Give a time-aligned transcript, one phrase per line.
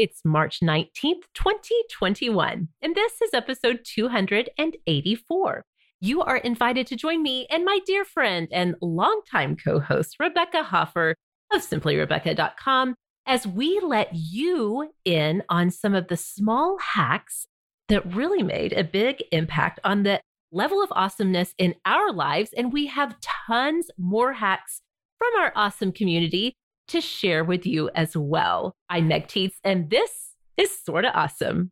[0.00, 5.64] It's March 19th, 2021, and this is episode 284.
[6.00, 10.62] You are invited to join me and my dear friend and longtime co host, Rebecca
[10.62, 11.16] Hoffer
[11.52, 12.94] of simplyrebecca.com,
[13.26, 17.46] as we let you in on some of the small hacks
[17.90, 22.54] that really made a big impact on the level of awesomeness in our lives.
[22.56, 24.80] And we have tons more hacks
[25.18, 26.56] from our awesome community
[26.90, 28.74] to share with you as well.
[28.88, 30.10] I'm Meg Tietz, and this
[30.56, 31.70] is sorta awesome.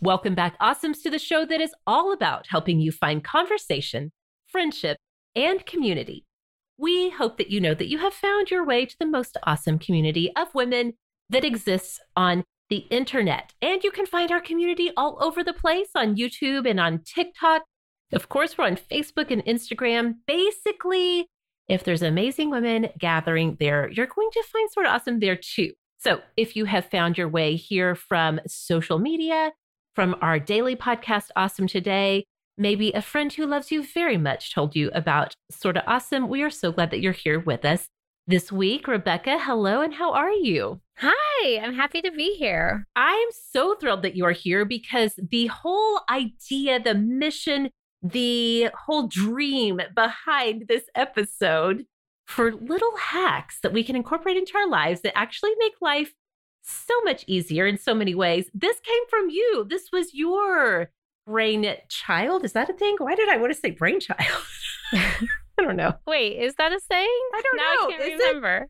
[0.00, 4.12] Welcome back, Awesomes, to the show that is all about helping you find conversation,
[4.46, 4.96] friendship,
[5.36, 6.24] and community.
[6.78, 9.78] We hope that you know that you have found your way to the most awesome
[9.78, 10.94] community of women
[11.28, 13.52] that exists on the internet.
[13.60, 17.62] And you can find our community all over the place on YouTube and on TikTok.
[18.12, 20.16] Of course, we're on Facebook and Instagram.
[20.26, 21.28] Basically,
[21.68, 25.72] if there's amazing women gathering there, you're going to find sort of awesome there too.
[25.98, 29.52] So if you have found your way here from social media,
[29.94, 32.26] from our daily podcast, Awesome Today,
[32.58, 36.50] maybe a friend who loves you very much told you about Sorta Awesome, we are
[36.50, 37.88] so glad that you're here with us
[38.26, 38.88] this week.
[38.88, 40.80] Rebecca, hello, and how are you?
[40.98, 42.86] Hi, I'm happy to be here.
[42.96, 47.70] I'm so thrilled that you are here because the whole idea, the mission,
[48.02, 51.84] the whole dream behind this episode
[52.26, 56.14] for little hacks that we can incorporate into our lives that actually make life
[56.62, 58.50] so much easier in so many ways.
[58.54, 59.66] This came from you.
[59.68, 60.90] This was your
[61.26, 62.44] brain child.
[62.44, 62.96] Is that a thing?
[62.98, 64.18] Why did I want to say brainchild?
[65.58, 65.94] I don't know.
[66.06, 67.20] Wait, is that a saying?
[67.34, 67.86] I don't now know.
[67.86, 68.26] I can't Is it?
[68.26, 68.68] remember.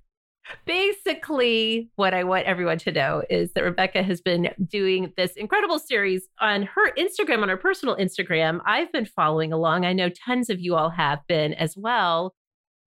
[0.67, 5.79] Basically, what I want everyone to know is that Rebecca has been doing this incredible
[5.79, 8.61] series on her Instagram, on her personal Instagram.
[8.67, 9.85] I've been following along.
[9.87, 12.35] I know tons of you all have been as well.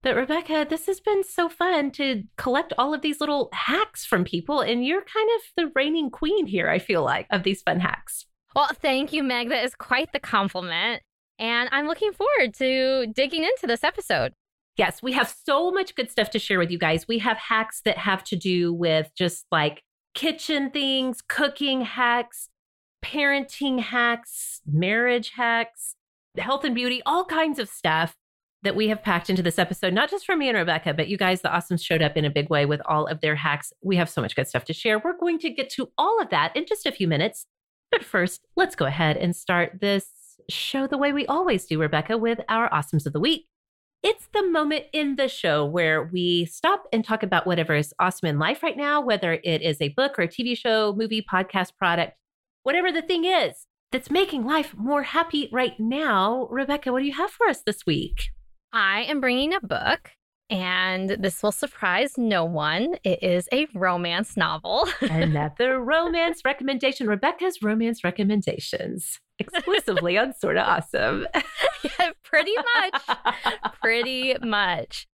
[0.04, 4.24] But Rebecca, this has been so fun to collect all of these little hacks from
[4.24, 4.62] people.
[4.62, 8.26] And you're kind of the reigning queen here, I feel like, of these fun hacks.
[8.56, 9.50] Well, thank you, Meg.
[9.50, 11.02] That is quite the compliment.
[11.40, 14.34] And I'm looking forward to digging into this episode.
[14.78, 17.08] Yes, we have so much good stuff to share with you guys.
[17.08, 19.84] We have hacks that have to do with just like
[20.14, 22.50] kitchen things, cooking hacks,
[23.04, 25.96] parenting hacks, marriage hacks,
[26.38, 28.16] health and beauty, all kinds of stuff
[28.64, 31.18] that we have packed into this episode, not just for me and Rebecca, but you
[31.18, 33.72] guys, the Awesomes showed up in a big way with all of their hacks.
[33.84, 35.00] We have so much good stuff to share.
[35.00, 37.46] We're going to get to all of that in just a few minutes.
[37.92, 40.10] But first, let's go ahead and start this
[40.50, 43.48] show the way we always do, Rebecca, with our Awesomes of the Week.
[44.04, 48.30] It's the moment in the show where we stop and talk about whatever is awesome
[48.30, 51.76] in life right now, whether it is a book or a TV show, movie, podcast,
[51.78, 52.14] product,
[52.64, 56.48] whatever the thing is that's making life more happy right now.
[56.52, 58.30] Rebecca, what do you have for us this week?
[58.74, 60.12] I am bringing a book,
[60.50, 62.96] and this will surprise no one.
[63.04, 64.88] It is a romance novel.
[65.02, 67.08] Another romance recommendation.
[67.08, 71.28] Rebecca's romance recommendations exclusively on Sorta Awesome.
[71.84, 73.18] yeah, pretty much.
[73.82, 75.08] pretty much.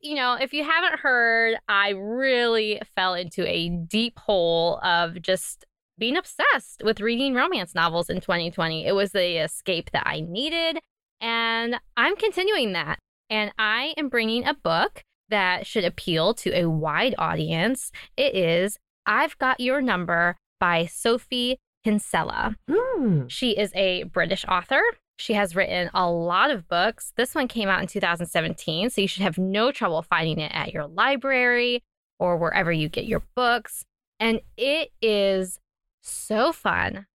[0.00, 5.66] You know, if you haven't heard, I really fell into a deep hole of just
[5.98, 8.86] being obsessed with reading romance novels in 2020.
[8.86, 10.78] It was the escape that I needed,
[11.20, 12.98] and I'm continuing that.
[13.30, 17.92] And I am bringing a book that should appeal to a wide audience.
[18.16, 22.56] It is I've Got Your Number by Sophie Kinsella.
[22.68, 23.28] Hmm.
[23.28, 24.82] She is a British author.
[25.18, 27.12] She has written a lot of books.
[27.16, 30.72] This one came out in 2017, so you should have no trouble finding it at
[30.72, 31.82] your library
[32.18, 33.84] or wherever you get your books.
[34.18, 35.58] And it is
[36.02, 37.06] so fun,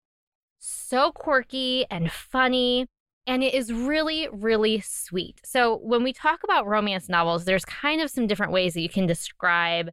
[0.58, 2.87] so quirky and funny.
[3.26, 5.40] And it is really, really sweet.
[5.44, 8.88] So, when we talk about romance novels, there's kind of some different ways that you
[8.88, 9.90] can describe,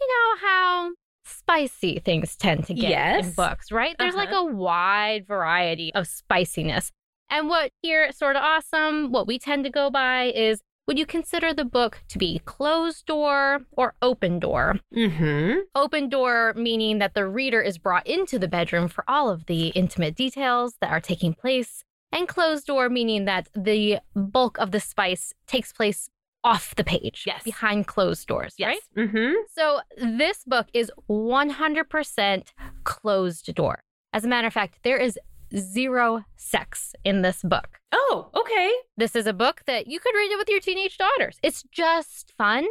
[0.00, 0.90] you know, how
[1.24, 3.26] spicy things tend to get Yes.
[3.26, 3.96] in books, right?
[3.98, 4.48] There's like Uh-huh.
[4.48, 6.90] a wide variety of spiciness.
[7.30, 11.06] And what here Sort of Awesome, what we tend to go by is would you
[11.06, 14.78] consider the book to be closed door or open door?
[14.94, 15.60] Mm-hmm.
[15.74, 19.68] Open door meaning that the reader is brought into the bedroom for all of the
[19.68, 21.84] intimate details that are taking place,
[22.14, 26.08] and closed door meaning that the bulk of the spice takes place
[26.42, 27.42] off the page, Yes.
[27.42, 28.78] behind closed doors, Yes.
[28.96, 29.08] right?
[29.08, 29.32] Mm-hmm.
[29.54, 32.48] So this book is 100%
[32.84, 33.82] closed door.
[34.12, 35.18] As a matter of fact, there is
[35.56, 37.78] zero sex in this book.
[37.92, 38.70] Oh, okay.
[38.96, 41.38] This is a book that you could read it with your teenage daughters.
[41.42, 42.66] It's just fun.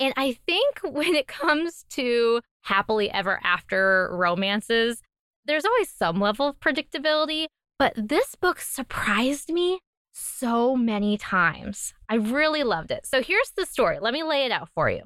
[0.00, 5.00] And I think when it comes to happily ever after romances,
[5.46, 7.46] there's always some level of predictability.
[7.78, 9.80] But this book surprised me
[10.12, 11.92] so many times.
[12.08, 13.06] I really loved it.
[13.06, 13.98] So here's the story.
[14.00, 15.02] Let me lay it out for you.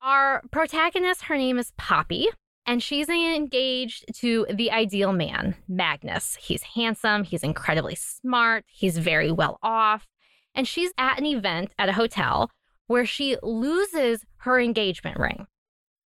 [0.00, 2.28] Our protagonist, her name is Poppy,
[2.66, 6.36] and she's engaged to the ideal man, Magnus.
[6.40, 10.06] He's handsome, he's incredibly smart, he's very well off.
[10.54, 12.50] And she's at an event at a hotel
[12.86, 15.46] where she loses her engagement ring.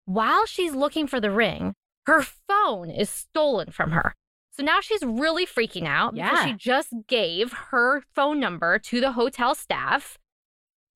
[0.07, 1.75] While she's looking for the ring,
[2.07, 4.15] her phone is stolen from her.
[4.57, 6.47] So now she's really freaking out because Yeah.
[6.47, 10.17] she just gave her phone number to the hotel staff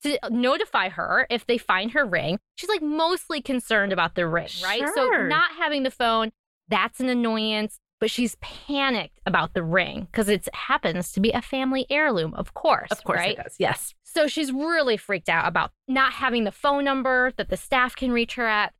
[0.04, 2.38] to notify her if they find her ring.
[2.54, 4.88] She's like mostly concerned about the ring, right?
[4.94, 6.30] So not having the phone,
[6.68, 11.42] that's an annoyance, but she's panicked about the ring because it happens to be a
[11.42, 12.92] family heirloom, of course.
[12.92, 13.36] Of course right?
[13.36, 13.56] it does.
[13.58, 13.94] Yes.
[14.04, 18.12] So she's really freaked out about not having the phone number that the staff can
[18.12, 18.72] reach her at.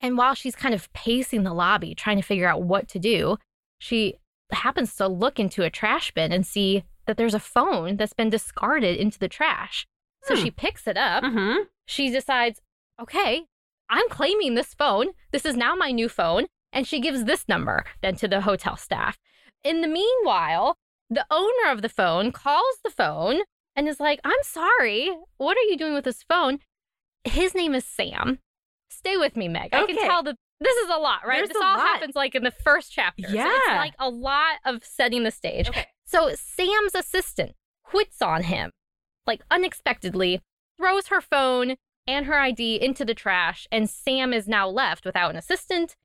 [0.00, 3.36] And while she's kind of pacing the lobby, trying to figure out what to do,
[3.80, 4.14] she
[4.52, 8.30] happens to look into a trash bin and see that there's a phone that's been
[8.30, 9.86] discarded into the trash.
[10.24, 10.42] So Hmm.
[10.42, 11.24] she picks it up.
[11.24, 11.62] Mm-hmm.
[11.86, 12.60] She decides,
[13.00, 13.46] okay,
[13.88, 15.08] I'm claiming this phone.
[15.32, 16.46] This is now my new phone.
[16.72, 19.18] And she gives this number then to the hotel staff.
[19.64, 20.76] In the meanwhile,
[21.08, 23.40] the owner of the phone calls the phone
[23.74, 25.10] and is like, I'm sorry.
[25.38, 26.60] What are you doing with this phone?
[27.24, 28.38] His name is Sam.
[28.88, 29.70] Stay with me, Meg.
[29.74, 31.38] I can tell that this is a lot, right?
[31.38, 31.80] There's this all lot.
[31.86, 33.22] happens like in the first chapter.
[33.22, 33.76] So it's Yeah.
[33.76, 35.68] like a lot of setting the stage.
[35.68, 35.86] Okay.
[36.04, 37.52] So Sam's assistant
[37.84, 38.70] quits on him,
[39.26, 40.40] like unexpectedly,
[40.78, 41.76] throws her phone
[42.06, 45.96] and her ID into the trash, and Sam is now left without an assistant.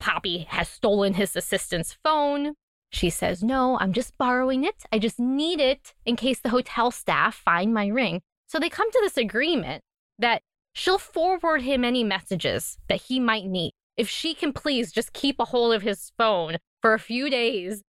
[0.00, 2.54] Poppy has stolen his assistant's phone.
[2.90, 4.84] She says, No, I'm just borrowing it.
[4.92, 8.20] I just need it in case the hotel staff find my ring.
[8.46, 9.82] So they come to this agreement
[10.18, 10.42] that
[10.74, 15.38] she'll forward him any messages that he might need if she can please just keep
[15.38, 17.82] a hold of his phone for a few days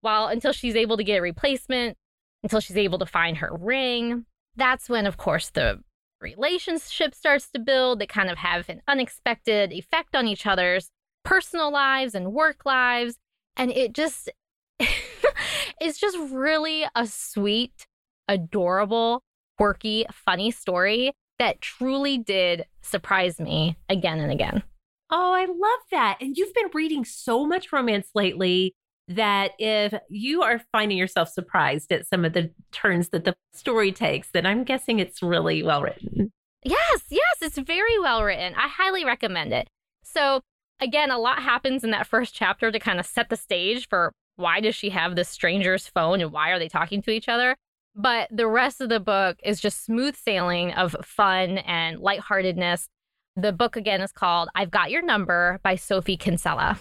[0.00, 1.96] while until she's able to get a replacement,
[2.42, 4.24] until she's able to find her ring.
[4.56, 5.80] That's when, of course, the
[6.20, 7.98] relationship starts to build.
[7.98, 10.90] They kind of have an unexpected effect on each other's
[11.24, 13.16] personal lives and work lives.
[13.56, 14.30] And it just,
[14.80, 17.86] it's just really a sweet,
[18.26, 19.22] adorable,
[19.58, 24.62] quirky, funny story that truly did surprise me again and again.
[25.10, 26.18] Oh, I love that.
[26.20, 28.74] And you've been reading so much romance lately
[29.08, 33.90] that if you are finding yourself surprised at some of the turns that the story
[33.90, 36.30] takes, then I'm guessing it's really well written.
[36.62, 38.54] Yes, yes, it's very well written.
[38.54, 39.66] I highly recommend it.
[40.04, 40.42] So,
[40.78, 44.12] again, a lot happens in that first chapter to kind of set the stage for
[44.36, 47.56] why does she have this stranger's phone and why are they talking to each other?
[47.94, 52.88] But the rest of the book is just smooth sailing of fun and lightheartedness.
[53.36, 56.80] The book again is called I've Got Your Number by Sophie Kinsella.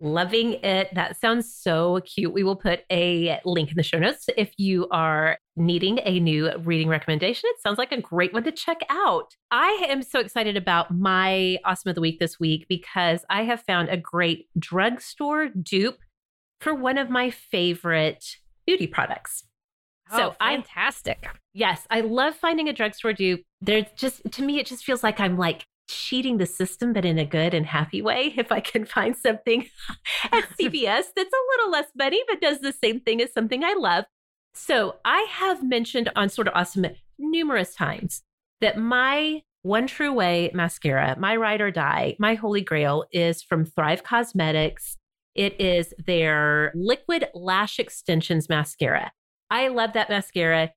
[0.00, 0.92] Loving it.
[0.94, 2.32] That sounds so cute.
[2.32, 6.50] We will put a link in the show notes if you are needing a new
[6.58, 7.48] reading recommendation.
[7.54, 9.34] It sounds like a great one to check out.
[9.50, 13.62] I am so excited about my Awesome of the Week this week because I have
[13.62, 15.98] found a great drugstore dupe
[16.60, 18.24] for one of my favorite
[18.66, 19.44] beauty products.
[20.10, 21.26] So oh, I- fantastic.
[21.52, 23.42] Yes, I love finding a drugstore dupe.
[23.60, 27.18] There's just, to me, it just feels like I'm like cheating the system, but in
[27.18, 28.34] a good and happy way.
[28.38, 29.66] If I can find something
[30.32, 33.74] at CVS that's a little less money, but does the same thing as something I
[33.74, 34.04] love.
[34.54, 36.86] So I have mentioned on Sort of Awesome
[37.18, 38.22] numerous times
[38.60, 43.64] that my one true way mascara, my ride or die, my holy grail is from
[43.64, 44.96] Thrive Cosmetics.
[45.34, 49.12] It is their liquid lash extensions mascara.
[49.50, 50.72] I love that mascara.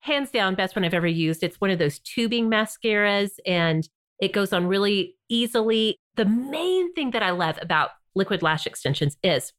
[0.00, 1.42] Hands down, best one I've ever used.
[1.42, 3.88] It's one of those tubing mascaras and
[4.20, 5.98] it goes on really easily.
[6.16, 9.52] The main thing that I love about liquid lash extensions is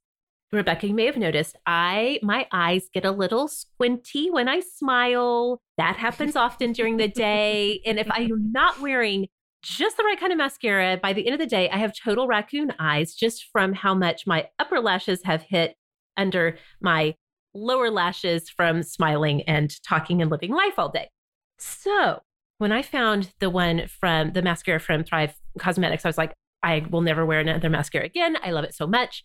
[0.52, 5.60] Rebecca, you may have noticed I my eyes get a little squinty when I smile.
[5.78, 7.82] That happens often during the day.
[7.86, 9.28] And if I'm not wearing
[9.62, 12.28] just the right kind of mascara, by the end of the day, I have total
[12.28, 15.76] raccoon eyes just from how much my upper lashes have hit
[16.18, 17.16] under my
[17.56, 21.10] lower lashes from smiling and talking and living life all day.
[21.58, 22.22] So
[22.58, 26.86] when I found the one from the mascara from Thrive Cosmetics, I was like, I
[26.90, 28.38] will never wear another mascara again.
[28.44, 29.24] I love it so much.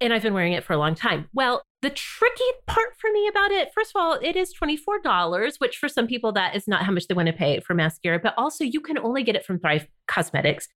[0.00, 1.28] And I've been wearing it for a long time.
[1.34, 5.76] Well, the tricky part for me about it, first of all, it is $24, which
[5.76, 8.32] for some people, that is not how much they want to pay for mascara, but
[8.38, 10.68] also you can only get it from Thrive Cosmetics.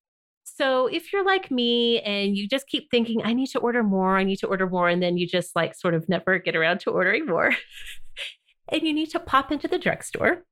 [0.44, 4.16] So if you're like me and you just keep thinking, I need to order more,
[4.16, 6.80] I need to order more, and then you just like sort of never get around
[6.80, 7.50] to ordering more,
[8.68, 10.44] and you need to pop into the drugstore,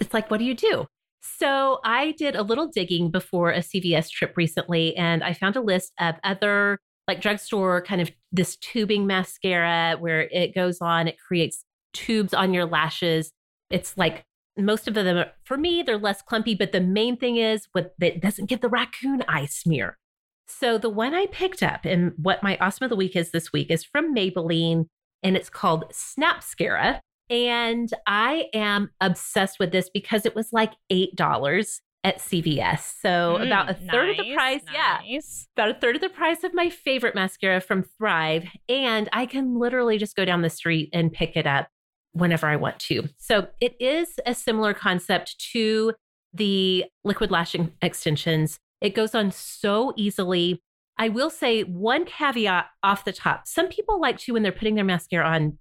[0.00, 0.86] it's like, what do you do?
[1.20, 5.60] So I did a little digging before a CVS trip recently, and I found a
[5.60, 11.16] list of other like drugstore kind of this tubing mascara where it goes on, it
[11.18, 13.32] creates tubes on your lashes.
[13.70, 14.24] It's like
[14.56, 18.20] most of them, for me, they're less clumpy, but the main thing is what that
[18.20, 19.98] doesn't get the raccoon eye smear.
[20.46, 23.52] So the one I picked up and what my awesome of the week is this
[23.52, 24.86] week is from Maybelline
[25.22, 27.00] and it's called Snap Snapscara.
[27.30, 32.94] And I am obsessed with this because it was like $8 at CVS.
[33.00, 34.60] So mm, about a third nice, of the price.
[34.66, 35.46] Nice.
[35.56, 35.62] Yeah.
[35.64, 38.44] About a third of the price of my favorite mascara from Thrive.
[38.68, 41.68] And I can literally just go down the street and pick it up
[42.12, 43.08] whenever I want to.
[43.18, 45.94] So it is a similar concept to
[46.32, 48.58] the liquid lashing extensions.
[48.80, 50.60] It goes on so easily.
[50.98, 53.46] I will say one caveat off the top.
[53.46, 55.58] Some people like to, when they're putting their mascara on,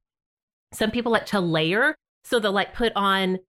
[0.74, 1.96] some people like to layer.
[2.24, 3.40] So they'll like put on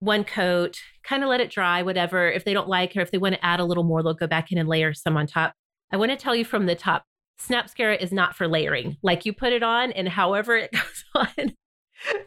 [0.00, 2.30] one coat, kind of let it dry, whatever.
[2.30, 4.26] If they don't like or if they want to add a little more, they'll go
[4.26, 5.54] back in and layer some on top.
[5.92, 7.04] I want to tell you from the top,
[7.40, 8.96] Snapscara is not for layering.
[9.02, 11.54] Like you put it on and however it goes on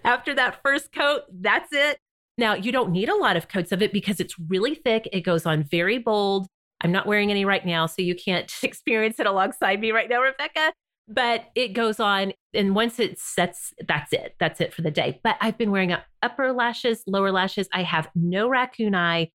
[0.03, 1.99] after that first coat, that's it.
[2.37, 5.07] Now, you don't need a lot of coats of it because it's really thick.
[5.11, 6.47] It goes on very bold.
[6.81, 10.21] I'm not wearing any right now, so you can't experience it alongside me right now,
[10.21, 10.71] Rebecca
[11.09, 12.33] but it goes on.
[12.53, 14.35] And once it sets, that's it.
[14.39, 15.19] That's it for the day.
[15.23, 17.67] But I've been wearing upper lashes, lower lashes.
[17.73, 19.31] I have no raccoon eye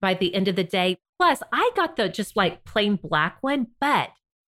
[0.00, 0.98] by the end of the day.
[1.18, 4.10] Plus, I got the just like plain black one, but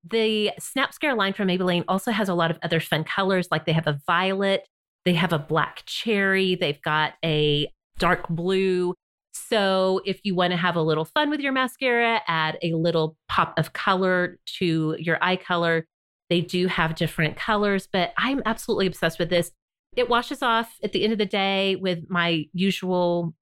[0.09, 3.49] the Snapscara line from Maybelline also has a lot of other fun colors.
[3.51, 4.67] Like they have a violet,
[5.05, 7.69] they have a black cherry, they've got a
[7.99, 8.95] dark blue.
[9.35, 13.17] So if you want to have a little fun with your mascara, add a little
[13.29, 15.87] pop of color to your eye color.
[16.29, 19.51] They do have different colors, but I'm absolutely obsessed with this.
[19.97, 23.35] It washes off at the end of the day with my usual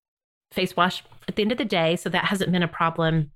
[0.52, 1.96] face wash at the end of the day.
[1.96, 3.32] So that hasn't been a problem.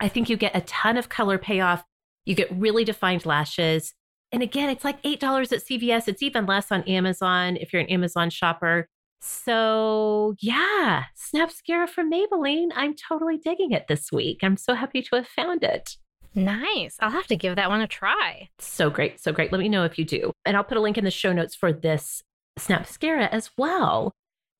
[0.00, 1.84] I think you get a ton of color payoff.
[2.24, 3.94] You get really defined lashes.
[4.32, 6.08] And again, it's like $8 at CVS.
[6.08, 8.88] It's even less on Amazon if you're an Amazon shopper.
[9.20, 12.68] So, yeah, Snapscara from Maybelline.
[12.74, 14.38] I'm totally digging it this week.
[14.42, 15.96] I'm so happy to have found it.
[16.34, 16.96] Nice.
[17.00, 18.48] I'll have to give that one a try.
[18.58, 19.20] So great.
[19.20, 19.52] So great.
[19.52, 20.32] Let me know if you do.
[20.46, 22.22] And I'll put a link in the show notes for this
[22.58, 24.12] Snapscara as well.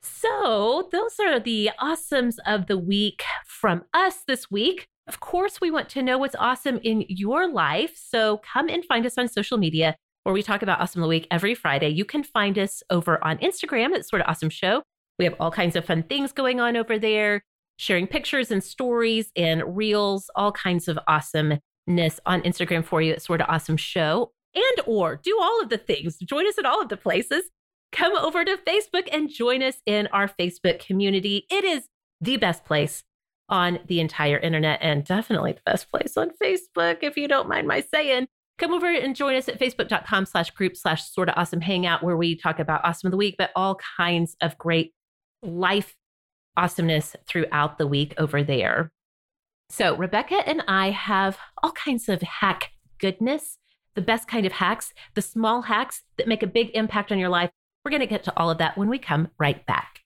[0.02, 4.88] So, those are the awesomes of the week from us this week.
[5.10, 7.96] Of course, we want to know what's awesome in your life.
[7.96, 11.08] So, come and find us on social media where we talk about Awesome of the
[11.08, 11.88] Week every Friday.
[11.88, 14.84] You can find us over on Instagram at Sort of Awesome Show.
[15.18, 17.42] We have all kinds of fun things going on over there
[17.76, 23.14] sharing pictures and stories and reels, all kinds of awesomeness on Instagram for you.
[23.14, 24.30] It's sort of awesome show.
[24.54, 26.18] And or do all of the things.
[26.18, 27.50] Join us at all of the places.
[27.90, 31.46] Come over to Facebook and join us in our Facebook community.
[31.50, 31.88] It is
[32.20, 33.02] the best place
[33.50, 37.66] on the entire internet and definitely the best place on Facebook, if you don't mind
[37.68, 38.28] my saying.
[38.58, 42.16] Come over and join us at facebook.com slash group slash sort of awesome hangout where
[42.16, 44.92] we talk about awesome of the week, but all kinds of great
[45.42, 45.96] life
[46.56, 48.92] awesomeness throughout the week over there.
[49.70, 53.56] So, Rebecca and I have all kinds of hack goodness,
[53.94, 57.28] the best kind of hacks, the small hacks that make a big impact on your
[57.28, 57.50] life.
[57.84, 59.99] We're going to get to all of that when we come right back.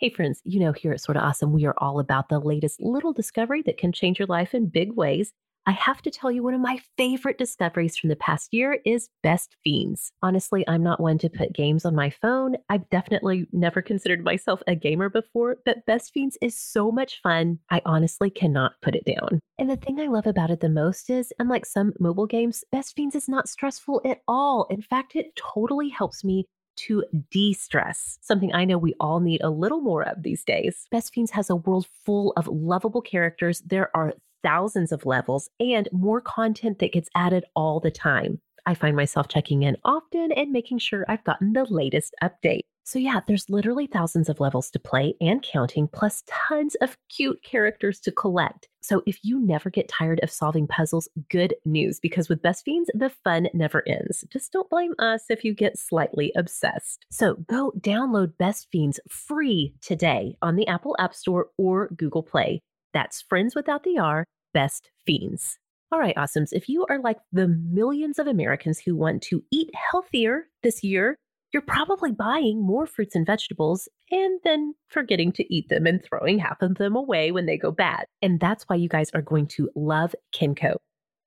[0.00, 3.12] Hey, friends, you know, here at Sorta Awesome, we are all about the latest little
[3.12, 5.34] discovery that can change your life in big ways.
[5.66, 9.10] I have to tell you, one of my favorite discoveries from the past year is
[9.22, 10.10] Best Fiends.
[10.22, 12.56] Honestly, I'm not one to put games on my phone.
[12.70, 17.58] I've definitely never considered myself a gamer before, but Best Fiends is so much fun.
[17.68, 19.38] I honestly cannot put it down.
[19.58, 22.96] And the thing I love about it the most is, unlike some mobile games, Best
[22.96, 24.66] Fiends is not stressful at all.
[24.70, 26.46] In fact, it totally helps me
[26.86, 30.86] to de stress, something I know we all need a little more of these days.
[30.90, 33.60] Best Fiends has a world full of lovable characters.
[33.60, 38.40] There are thousands of levels and more content that gets added all the time.
[38.66, 42.62] I find myself checking in often and making sure I've gotten the latest update.
[42.84, 47.42] So, yeah, there's literally thousands of levels to play and counting, plus tons of cute
[47.42, 48.68] characters to collect.
[48.80, 52.90] So, if you never get tired of solving puzzles, good news, because with Best Fiends,
[52.94, 54.24] the fun never ends.
[54.30, 57.06] Just don't blame us if you get slightly obsessed.
[57.10, 62.60] So, go download Best Fiends free today on the Apple App Store or Google Play.
[62.92, 65.58] That's Friends Without the R, Best Fiends.
[65.92, 66.52] All right, awesomes.
[66.52, 71.16] If you are like the millions of Americans who want to eat healthier this year,
[71.52, 76.38] you're probably buying more fruits and vegetables and then forgetting to eat them and throwing
[76.38, 78.06] half of them away when they go bad.
[78.22, 80.76] And that's why you guys are going to love Kencko.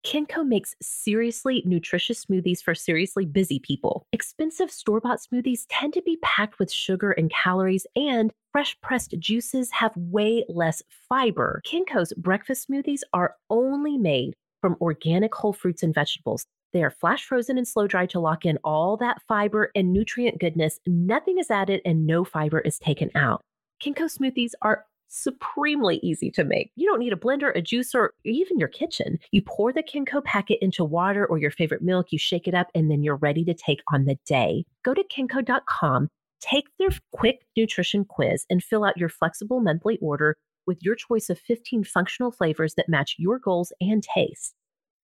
[0.06, 4.06] Kencko makes seriously nutritious smoothies for seriously busy people.
[4.12, 9.18] Expensive store bought smoothies tend to be packed with sugar and calories, and fresh pressed
[9.18, 11.62] juices have way less fiber.
[11.65, 16.46] Kencko's breakfast smoothies are only made from organic whole fruits and vegetables.
[16.74, 20.39] They are flash frozen and slow dried to lock in all that fiber and nutrient
[20.39, 20.80] goodness.
[20.88, 23.42] Nothing is added and no fiber is taken out.
[23.82, 26.72] Kencko smoothies are supremely easy to make.
[26.75, 29.20] You don't need a blender, a juicer, or even your kitchen.
[29.32, 32.70] You pour the Kencko packet into water or your favorite milk, you shake it up,
[32.74, 34.65] and then you're ready to take on the day.
[34.84, 36.10] Go to kencko.com,
[36.42, 41.30] take their quick nutrition quiz, and fill out your flexible monthly order with your choice
[41.30, 44.56] of 15 functional flavors that match your goals and tastes.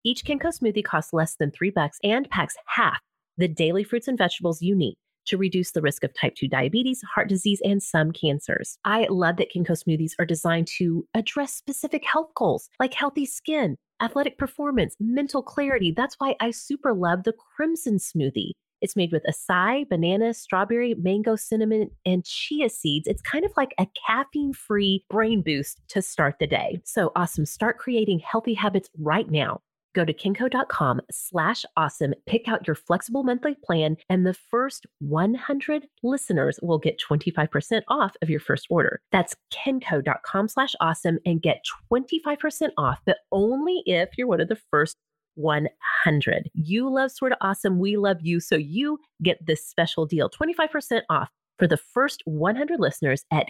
[0.06, 3.00] Each Kencko smoothie costs less than three bucks and packs half
[3.38, 4.94] the daily fruits and vegetables you need
[5.26, 8.78] to reduce the risk of type 2 diabetes, heart disease, and some cancers.
[8.84, 13.78] I love that Kencko smoothies are designed to address specific health goals like healthy skin,
[14.00, 15.90] athletic performance, mental clarity.
[15.90, 18.52] That's why I super love the Crimson smoothie.
[18.80, 23.08] It's made with acai, banana, strawberry, mango, cinnamon, and chia seeds.
[23.08, 26.80] It's kind of like a caffeine free brain boost to start the day.
[26.84, 27.44] So awesome.
[27.44, 29.62] Start creating healthy habits right now.
[29.96, 35.86] Go to kencko.com slash awesome, pick out your flexible monthly plan, and the first 100
[36.02, 39.00] listeners will get 25% off of your first order.
[39.10, 44.58] That's kencko.com slash awesome and get 25% off, but only if you're one of the
[44.70, 44.98] first
[45.36, 46.50] 100.
[46.52, 47.78] You love Sort of Awesome.
[47.78, 48.38] We love you.
[48.38, 53.46] So you get this special deal 25% off for the first 100 listeners at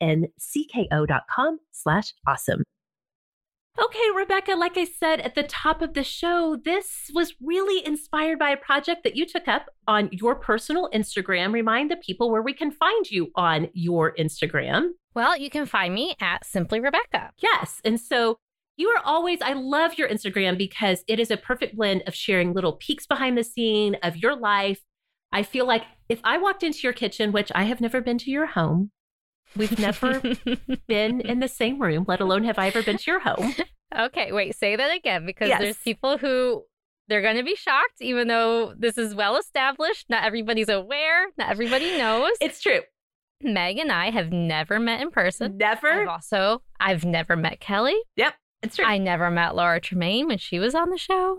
[0.00, 0.30] kencko.com
[1.72, 2.64] slash awesome.
[3.82, 8.38] Okay, Rebecca, like I said at the top of the show, this was really inspired
[8.38, 11.54] by a project that you took up on your personal Instagram.
[11.54, 14.90] Remind the people where we can find you on your Instagram.
[15.14, 17.30] Well, you can find me at Simply Rebecca.
[17.38, 17.80] Yes.
[17.82, 18.36] And so
[18.76, 22.52] you are always, I love your Instagram because it is a perfect blend of sharing
[22.52, 24.82] little peeks behind the scene of your life.
[25.32, 28.30] I feel like if I walked into your kitchen, which I have never been to
[28.30, 28.90] your home,
[29.56, 30.20] We've never
[30.88, 33.54] been in the same room, let alone have I ever been to your home.
[33.98, 35.60] Okay, wait, say that again because yes.
[35.60, 36.64] there's people who
[37.08, 40.06] they're going to be shocked, even though this is well established.
[40.08, 42.30] Not everybody's aware, not everybody knows.
[42.40, 42.82] It's true.
[43.42, 45.56] Meg and I have never met in person.
[45.56, 46.02] Never.
[46.02, 47.96] I've also, I've never met Kelly.
[48.16, 48.34] Yep.
[48.62, 48.84] It's true.
[48.84, 51.38] I never met Laura Tremaine when she was on the show.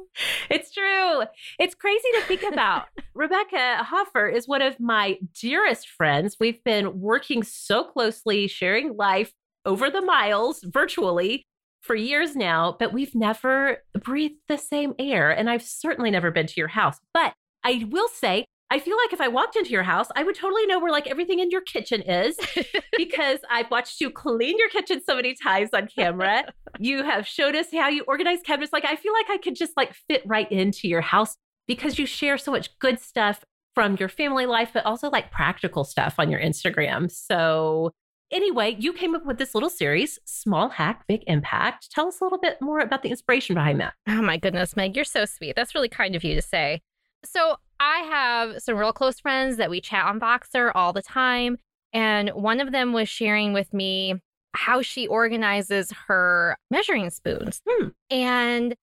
[0.50, 1.24] It's true.
[1.60, 2.86] It's crazy to think about.
[3.14, 6.38] Rebecca Hoffer is one of my dearest friends.
[6.40, 9.34] We've been working so closely, sharing life
[9.66, 11.44] over the miles virtually
[11.82, 15.30] for years now, but we've never breathed the same air.
[15.30, 16.98] And I've certainly never been to your house.
[17.14, 20.34] But I will say, I feel like if I walked into your house, I would
[20.34, 22.38] totally know where like everything in your kitchen is
[22.98, 26.46] because I've watched you clean your kitchen so many times on camera.
[26.80, 28.72] you have showed us how you organize cabinets.
[28.72, 31.36] Like I feel like I could just like fit right into your house
[31.68, 33.44] because you share so much good stuff
[33.76, 37.12] from your family life, but also like practical stuff on your Instagram.
[37.12, 37.92] So
[38.32, 41.92] anyway, you came up with this little series, Small Hack, Big Impact.
[41.92, 43.96] Tell us a little bit more about the inspiration behind that.
[44.08, 45.58] Oh my goodness, Meg, you're so sweet.
[45.58, 46.82] That's really kind of you to say.
[47.24, 51.58] So I have some real close friends that we chat on Voxer all the time.
[51.91, 54.15] And one of them was sharing with me
[54.54, 57.62] how she organizes her measuring spoons.
[57.67, 57.88] Hmm.
[58.12, 58.76] And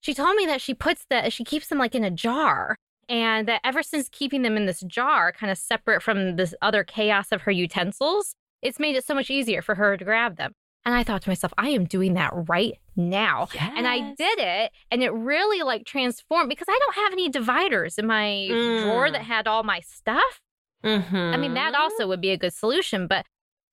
[0.00, 2.76] she told me that she puts that, she keeps them like in a jar.
[3.08, 6.84] And that ever since keeping them in this jar, kind of separate from this other
[6.84, 10.52] chaos of her utensils, it's made it so much easier for her to grab them.
[10.84, 13.48] And I thought to myself, I am doing that right now.
[13.54, 13.72] Yes.
[13.76, 14.72] And I did it.
[14.90, 18.82] And it really like transformed because I don't have any dividers in my mm.
[18.82, 20.40] drawer that had all my stuff.
[20.82, 21.16] Mm-hmm.
[21.16, 21.82] I mean, that mm-hmm.
[21.82, 23.06] also would be a good solution.
[23.06, 23.26] But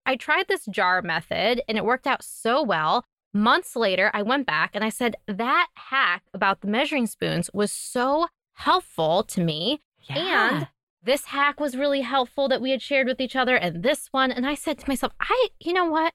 [0.05, 3.05] I tried this jar method and it worked out so well.
[3.33, 7.71] Months later, I went back and I said, that hack about the measuring spoons was
[7.71, 9.81] so helpful to me.
[10.09, 10.55] Yeah.
[10.55, 10.67] And
[11.03, 14.31] this hack was really helpful that we had shared with each other and this one.
[14.31, 16.13] And I said to myself, I, you know what?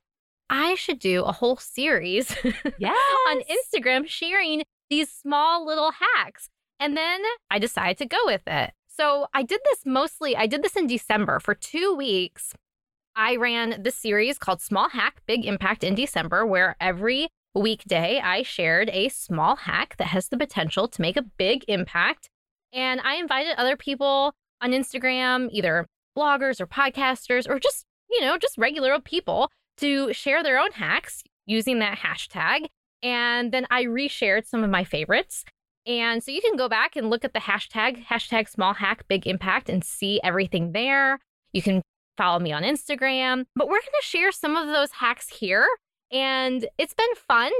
[0.50, 2.34] I should do a whole series
[2.78, 2.98] yes.
[3.28, 6.48] on Instagram sharing these small little hacks.
[6.80, 8.72] And then I decided to go with it.
[8.88, 12.52] So I did this mostly, I did this in December for two weeks.
[13.14, 18.42] I ran this series called Small Hack, Big Impact in December, where every weekday I
[18.42, 22.28] shared a small hack that has the potential to make a big impact.
[22.72, 25.86] And I invited other people on Instagram, either
[26.16, 29.50] bloggers or podcasters, or just, you know, just regular people
[29.80, 32.66] to share their own hacks using that hashtag.
[33.02, 35.44] And then I reshared some of my favorites.
[35.86, 39.26] And so you can go back and look at the hashtag, hashtag small hack, big
[39.26, 41.18] impact, and see everything there.
[41.52, 41.82] You can
[42.16, 45.66] follow me on Instagram, but we're going to share some of those hacks here.
[46.12, 47.50] And it's been fun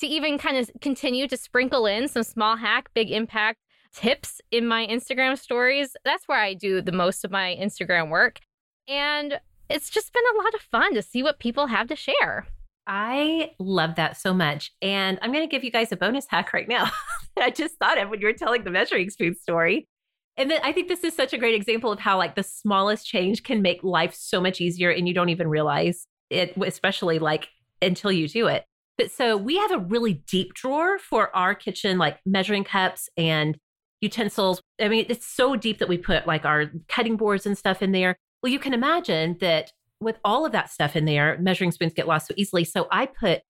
[0.00, 3.58] to even kind of continue to sprinkle in some small hack, big impact
[3.92, 5.96] tips in my Instagram stories.
[6.04, 8.40] That's where I do the most of my Instagram work.
[8.88, 12.46] And it's just been a lot of fun to see what people have to share.
[12.86, 14.72] I love that so much.
[14.80, 16.90] And I'm going to give you guys a bonus hack right now
[17.38, 19.88] I just thought of when you were telling the measuring spoon story.
[20.36, 23.06] And then I think this is such a great example of how, like, the smallest
[23.06, 27.48] change can make life so much easier and you don't even realize it, especially like
[27.80, 28.64] until you do it.
[28.98, 33.56] But so we have a really deep drawer for our kitchen, like measuring cups and
[34.00, 34.60] utensils.
[34.80, 37.92] I mean, it's so deep that we put like our cutting boards and stuff in
[37.92, 38.16] there.
[38.42, 42.06] Well, you can imagine that with all of that stuff in there, measuring spoons get
[42.06, 42.64] lost so easily.
[42.64, 43.42] So I put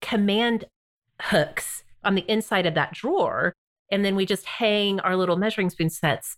[0.00, 0.66] command
[1.20, 3.54] hooks on the inside of that drawer.
[3.90, 6.36] And then we just hang our little measuring spoon sets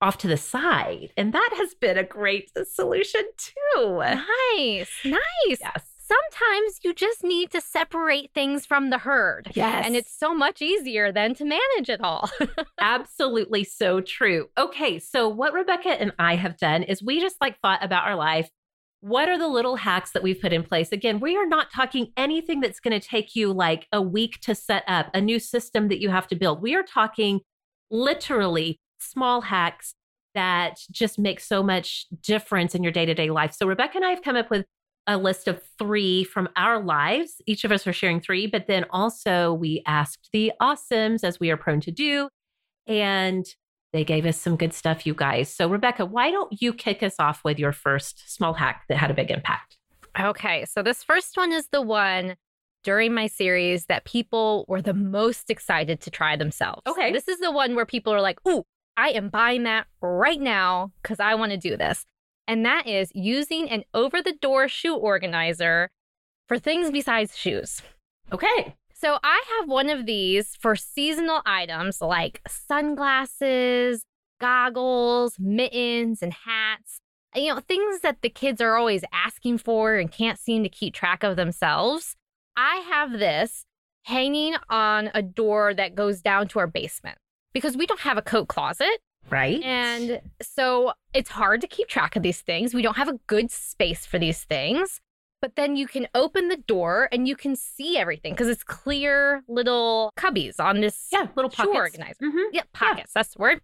[0.00, 1.12] off to the side.
[1.16, 3.98] And that has been a great solution too.
[3.98, 4.90] Nice.
[5.04, 5.20] Nice.
[5.60, 5.91] Yes.
[6.12, 9.50] Sometimes you just need to separate things from the herd.
[9.54, 9.86] Yes.
[9.86, 12.30] And it's so much easier than to manage it all.
[12.80, 14.48] Absolutely so true.
[14.58, 18.16] Okay, so what Rebecca and I have done is we just like thought about our
[18.16, 18.50] life.
[19.00, 20.92] What are the little hacks that we've put in place?
[20.92, 24.54] Again, we are not talking anything that's going to take you like a week to
[24.54, 26.62] set up, a new system that you have to build.
[26.62, 27.40] We are talking
[27.90, 29.94] literally small hacks
[30.34, 33.54] that just make so much difference in your day to day life.
[33.54, 34.66] So, Rebecca and I have come up with
[35.06, 37.40] a list of three from our lives.
[37.46, 41.50] Each of us are sharing three, but then also we asked the awesomes, as we
[41.50, 42.28] are prone to do,
[42.86, 43.44] and
[43.92, 45.52] they gave us some good stuff, you guys.
[45.52, 49.10] So, Rebecca, why don't you kick us off with your first small hack that had
[49.10, 49.76] a big impact?
[50.18, 52.36] Okay, so this first one is the one
[52.84, 56.82] during my series that people were the most excited to try themselves.
[56.86, 57.12] Okay.
[57.12, 58.64] This is the one where people are like, ooh,
[58.96, 62.04] I am buying that right now because I want to do this.
[62.46, 65.90] And that is using an over the door shoe organizer
[66.48, 67.82] for things besides shoes.
[68.32, 68.74] Okay.
[68.94, 74.04] So I have one of these for seasonal items like sunglasses,
[74.40, 77.00] goggles, mittens, and hats.
[77.34, 80.94] You know, things that the kids are always asking for and can't seem to keep
[80.94, 82.14] track of themselves.
[82.56, 83.64] I have this
[84.04, 87.18] hanging on a door that goes down to our basement
[87.52, 89.00] because we don't have a coat closet.
[89.30, 89.62] Right.
[89.62, 92.74] And so it's hard to keep track of these things.
[92.74, 95.00] We don't have a good space for these things.
[95.40, 99.42] But then you can open the door and you can see everything because it's clear
[99.48, 101.76] little cubbies on this yeah, little shoe pockets.
[101.76, 102.14] organizer.
[102.22, 102.44] Mhm.
[102.52, 103.12] Yeah, pockets.
[103.12, 103.60] That's the word.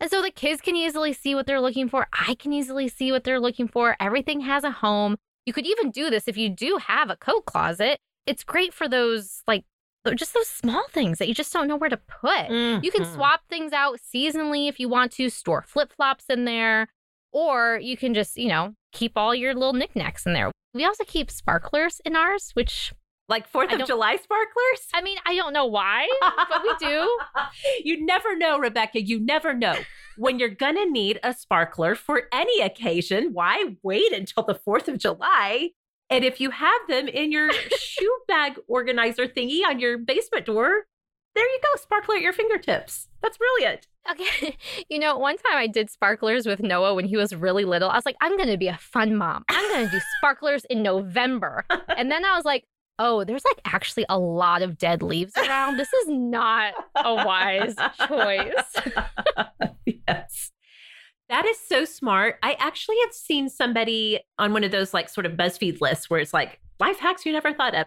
[0.00, 2.06] And so the kids can easily see what they're looking for.
[2.12, 3.94] I can easily see what they're looking for.
[4.00, 5.16] Everything has a home.
[5.44, 7.98] You could even do this if you do have a coat closet.
[8.24, 9.64] It's great for those, like,
[10.16, 12.48] just those small things that you just don't know where to put.
[12.50, 13.14] You can Mhm.
[13.14, 16.88] swap things out seasonally if you want to, store flip flops in there,
[17.32, 20.50] or you can just, you know, keep all your little knickknacks in there.
[20.74, 22.92] We also keep sparklers in ours, which
[23.28, 24.86] like Fourth of July sparklers.
[24.94, 27.18] I mean, I don't know why, but we do.
[27.84, 29.02] you never know, Rebecca.
[29.02, 29.76] You never know.
[30.16, 34.88] When you're going to need a sparkler for any occasion, why wait until the 4th
[34.88, 35.70] of July?
[36.10, 40.86] And if you have them in your shoe bag organizer thingy on your basement door,
[41.34, 43.08] there you go, sparkler at your fingertips.
[43.22, 43.86] That's brilliant.
[44.10, 44.56] Okay.
[44.88, 47.90] You know, one time I did sparklers with Noah when he was really little.
[47.90, 49.44] I was like, I'm going to be a fun mom.
[49.50, 51.64] I'm going to do sparklers in November.
[51.94, 52.64] And then I was like,
[52.98, 55.76] oh, there's like actually a lot of dead leaves around.
[55.76, 57.74] This is not a wise
[58.08, 58.94] choice.
[60.08, 60.52] yes.
[61.28, 62.36] That is so smart.
[62.42, 66.20] I actually have seen somebody on one of those like sort of BuzzFeed lists where
[66.20, 67.86] it's like life hacks you never thought of.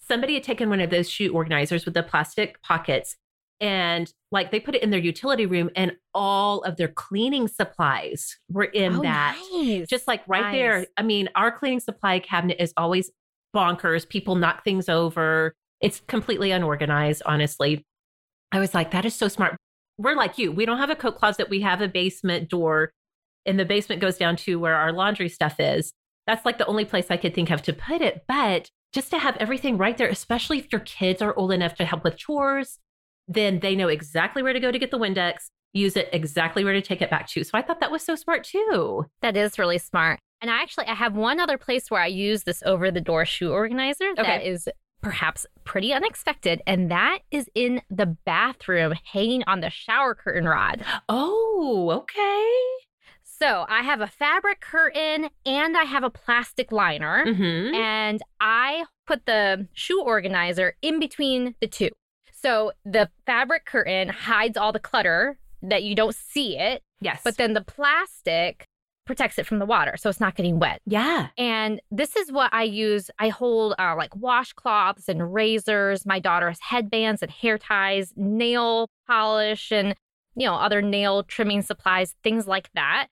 [0.00, 3.16] Somebody had taken one of those shoe organizers with the plastic pockets
[3.60, 8.36] and like they put it in their utility room and all of their cleaning supplies
[8.50, 9.38] were in Oh, that.
[9.52, 9.88] nice.
[9.88, 10.86] Just like right there.
[10.96, 13.10] I mean, our cleaning supply cabinet is always
[13.54, 14.06] bonkers.
[14.08, 15.54] People knock things over.
[15.80, 17.84] It's completely unorganized, honestly.
[18.50, 19.56] I was like, that is so smart.
[19.98, 20.52] We're like you.
[20.52, 21.50] We don't have a coat closet.
[21.50, 22.92] We have a basement door,
[23.46, 25.92] and the basement goes down to where our laundry stuff is.
[26.26, 28.24] That's like the only place I could think of to put it.
[28.28, 31.84] But just to have everything right there, especially if your kids are old enough to
[31.84, 32.78] help with chores,
[33.28, 36.74] then they know exactly where to go to get the Windex, use it exactly where
[36.74, 37.42] to take it back to.
[37.44, 39.06] So I thought that was so smart too.
[39.22, 40.18] That is really smart.
[40.40, 43.24] And I actually I have one other place where I use this over the door
[43.24, 44.48] shoe organizer that Okay.
[44.48, 44.68] is
[45.02, 50.84] perhaps pretty unexpected, and that is in the bathroom hanging on the shower curtain rod.
[51.08, 52.86] Oh, okay.
[53.24, 57.24] So I have a fabric curtain and I have a plastic liner.
[57.26, 57.74] Mm-hmm.
[57.74, 61.90] and I put the shoe organizer in between the two.
[62.32, 67.20] So the fabric curtain hides all the clutter that you don't see it, Yes.
[67.24, 68.66] but then the plastic
[69.04, 70.80] protects it from the water so it's not getting wet.
[70.86, 71.28] yeah.
[71.36, 73.10] And this is what I use.
[73.18, 79.72] I hold uh, like washcloths and razors, my daughter's headbands and hair ties, nail polish,
[79.72, 79.94] and
[80.36, 83.08] you know other nail trimming supplies, things like that.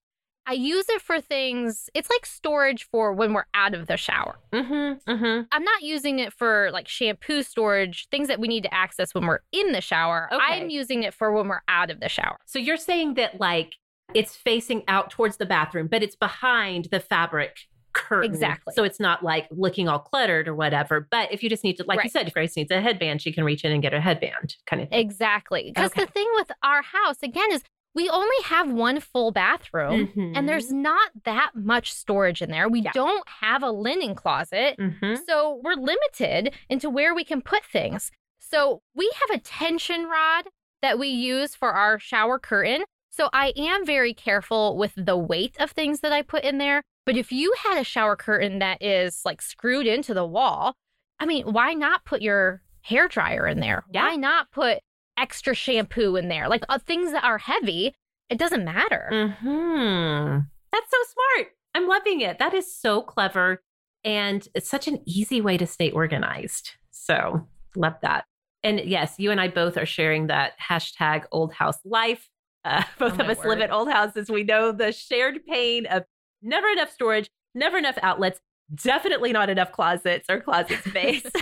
[0.47, 1.89] I use it for things.
[1.95, 4.39] It's like storage for when we're out of the shower.
[4.53, 5.11] Mm-hmm.
[5.11, 5.43] Mm-hmm.
[5.53, 9.27] I'm not using it for like shampoo storage, things that we need to access when
[9.27, 10.29] we're in the shower.
[10.33, 10.43] Okay.
[10.43, 12.39] I'm using it for when we're out of the shower.
[12.47, 13.75] So you're saying that like
[14.15, 17.59] it's facing out towards the bathroom, but it's behind the fabric
[17.93, 18.31] curtain.
[18.31, 18.73] Exactly.
[18.75, 21.09] So it's not like looking all cluttered or whatever.
[21.11, 23.33] But if you just need to, like you said, if Grace needs a headband, she
[23.33, 25.01] can reach in and get a headband kind of thing.
[25.01, 25.73] Exactly.
[25.75, 26.05] Because Okay.
[26.05, 30.07] the thing with our house, again, is we only have one full bathroom.
[30.15, 30.37] Mhm.
[30.37, 32.69] And there's not that much storage in there.
[32.69, 32.93] We Yeah.
[32.93, 34.77] don't have a linen closet.
[34.79, 35.19] Mhm.
[35.29, 38.13] So we're limited into where we can put things.
[38.39, 40.47] So we have a tension rod
[40.83, 42.85] that we use for our shower curtain.
[43.11, 46.83] So I am very careful with the weight of things that I put in there.
[47.07, 50.75] But if you had a shower curtain that is like screwed into the wall,
[51.19, 53.85] I mean, why not put your hair dryer in there?
[53.93, 54.07] Yeah.
[54.07, 54.79] Why not put
[55.19, 56.49] extra shampoo in there?
[56.49, 57.95] Like uh, things that are heavy,
[58.29, 59.37] it doesn't matter.
[59.41, 60.39] Hmm.
[60.73, 61.49] That's so smart.
[61.75, 62.39] I'm loving it.
[62.39, 63.61] That is so clever.
[64.05, 66.73] And it's such an easy way to stay organized.
[66.91, 67.47] So,
[67.77, 68.25] love that.
[68.63, 72.29] And yes, you and I both are sharing that hashtag old house life.
[72.65, 74.31] Uh, both Oh, of us live at old houses.
[74.31, 76.05] We know the shared pain of
[76.43, 78.41] never enough storage, never enough outlets,
[78.75, 81.25] definitely not enough closets or closet space.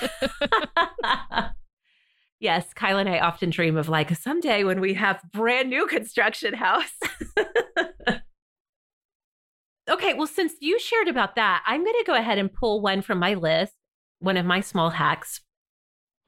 [2.40, 6.54] yes, Kyle and I often dream of like someday when we have brand new construction
[6.54, 6.92] house.
[9.90, 13.02] okay, well, since you shared about that, I'm going to go ahead and pull one
[13.02, 13.74] from my list,
[14.20, 15.40] one of my small hacks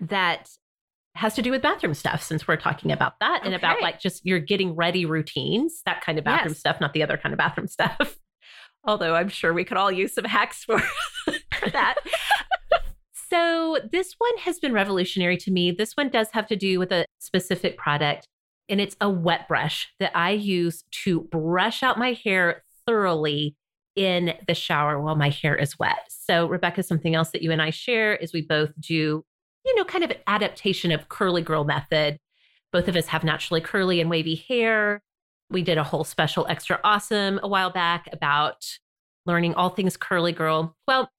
[0.00, 0.48] that
[1.16, 4.24] has to do with bathroom stuff since we're talking about that and about like just
[4.24, 6.58] your getting ready routines, that kind of bathroom Yes.
[6.60, 8.16] stuff, not the other kind of bathroom stuff.
[8.84, 10.78] Although I'm sure we could all use some hacks for,
[11.58, 11.96] for that.
[13.28, 15.70] so this one has been revolutionary to me.
[15.70, 18.26] This one does have to do with a specific product,
[18.68, 23.56] and it's a wet brush that I use to brush out my hair thoroughly
[23.96, 25.98] in the shower while my hair is wet.
[26.08, 29.24] So, Rebecca, something else that you and I share is we both do,
[29.64, 32.18] you know, kind of an adaptation of curly girl method.
[32.72, 35.02] Both of us have naturally curly and wavy hair.
[35.50, 38.64] We did a whole special extra awesome a while back about
[39.26, 40.76] learning all things curly girl.
[40.86, 41.10] Well,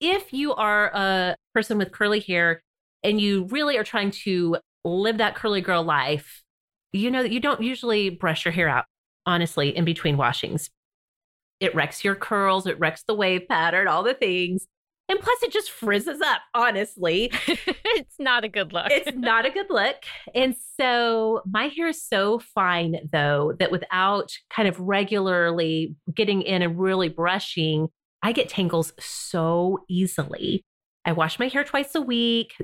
[0.00, 2.62] if you are a person with curly hair
[3.02, 6.42] and you really are trying to live that curly girl life,
[6.92, 8.84] you know that you don't usually brush your hair out,
[9.26, 10.70] honestly, in between washings.
[11.60, 14.66] It wrecks your curls, it wrecks the wave pattern, all the things.
[15.08, 17.32] And plus, it just frizzes up, honestly.
[17.46, 18.88] it's not a good look.
[18.90, 19.96] It's not a good look.
[20.34, 26.60] And so my hair is so fine, though, that without kind of regularly getting in
[26.60, 27.88] and really brushing,
[28.22, 30.64] I get tangles so easily.
[31.06, 32.54] I wash my hair twice a week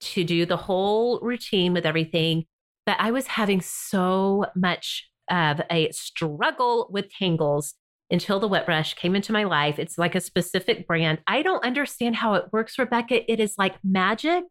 [0.00, 2.44] to do the whole routine with everything.
[2.86, 7.74] But I was having so much of a struggle with tangles
[8.10, 9.78] until the wet brush came into my life.
[9.78, 11.18] It's like a specific brand.
[11.26, 13.30] I don't understand how it works, Rebecca.
[13.30, 14.44] It is like magic.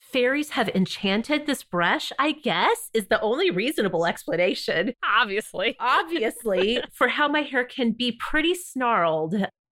[0.00, 5.74] Fairies have enchanted this brush, I guess, is the only reasonable explanation Obviously.
[5.80, 9.34] obviously, for how my hair can be pretty snarled.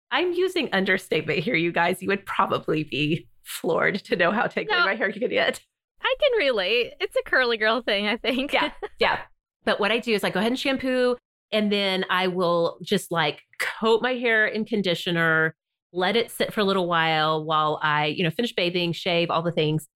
[0.09, 2.01] I'm using understatement here, you guys.
[2.01, 4.85] You would probably be floored to know how tangly No.
[4.85, 5.59] my hair can get.
[6.01, 6.93] I can relate.
[7.01, 8.53] It's a curly girl thing, I think.
[8.53, 9.19] Yeah, yeah.
[9.65, 11.15] But what I do is I go ahead and shampoo,
[11.51, 15.55] and then I will just like coat my hair in conditioner,
[15.93, 19.41] let it sit for a little while while I, you know, finish bathing, shave, all
[19.41, 19.87] the things.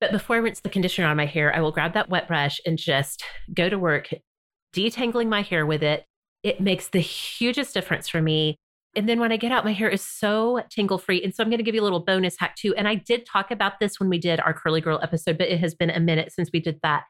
[0.00, 2.60] But before I rinse the conditioner on my hair, I will grab that wet brush
[2.64, 4.08] and just go to work
[4.74, 6.04] detangling my hair with it.
[6.42, 8.56] It makes the hugest difference for me.
[8.96, 11.22] And then when I get out, my hair is so tingle free.
[11.22, 12.74] And so I'm going to give you a little bonus hack too.
[12.74, 15.60] And I did talk about this when we did our Curly Girl episode, but it
[15.60, 17.04] has been a minute since we did that.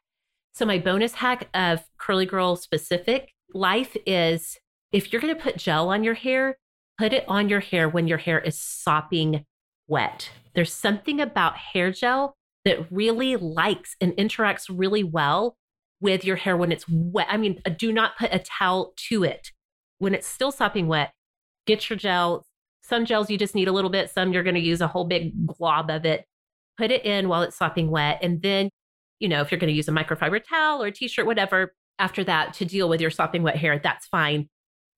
[0.55, 4.57] So my bonus hack of Curly Girl specific life is
[4.93, 6.59] if you're going to put gel on your hair,
[6.99, 9.45] put it on your hair when your hair is sopping
[9.87, 10.31] wet.
[10.55, 12.35] There's something about hair gel
[12.65, 15.57] that really likes and interacts really well
[16.01, 17.27] with your hair when it's wet.
[17.31, 19.49] I mean, do not put a towel to it.
[19.99, 21.13] When it's still sopping wet,
[21.67, 22.45] get your gel.
[22.83, 25.05] Some gels you just need a little bit, some you're going to use a whole
[25.05, 26.25] big glob of it.
[26.77, 28.21] Put it in while it's sopping wet.
[28.23, 28.71] And then,
[29.19, 31.75] you know, if you're going to use a microfiber towel or a t shirt, whatever,
[31.99, 34.49] after that to deal with your sopping wet hair, that's fine.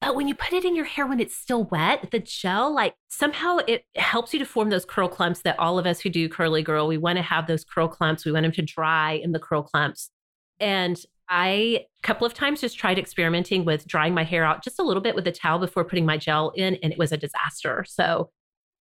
[0.01, 2.95] But when you put it in your hair when it's still wet, the gel, like
[3.11, 6.29] somehow it helps you to form those curl clumps that all of us who do
[6.29, 8.25] curly girl, we want to have those curl clumps.
[8.25, 10.11] We want them to dry in the curl clumps.
[10.59, 14.79] And I, a couple of times, just tried experimenting with drying my hair out just
[14.79, 17.17] a little bit with a towel before putting my gel in, and it was a
[17.17, 17.85] disaster.
[17.87, 18.31] So,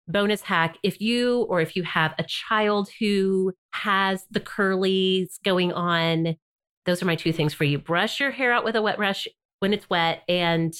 [0.08, 5.72] bonus hack if you or if you have a child who has the curlies going
[5.74, 6.38] on,
[6.86, 7.78] those are my two things for you.
[7.78, 9.28] Brush your hair out with a wet brush
[9.60, 10.74] when it's wet and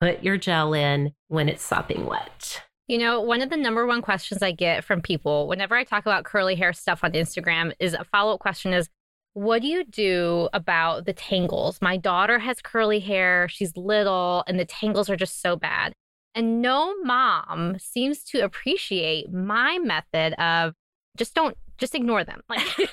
[0.00, 2.62] put your gel in when it's sopping wet.
[2.86, 6.04] You know, one of the number one questions I get from people whenever I talk
[6.04, 8.90] about curly hair stuff on Instagram is a follow up question is,
[9.32, 11.80] what do you do about the tangles?
[11.80, 13.48] My daughter has curly hair.
[13.48, 15.92] She's little, and the tangles are just so bad.
[16.34, 20.74] And no mom seems to appreciate my method of
[21.16, 22.40] just don't, just ignore them.
[22.48, 22.66] Like,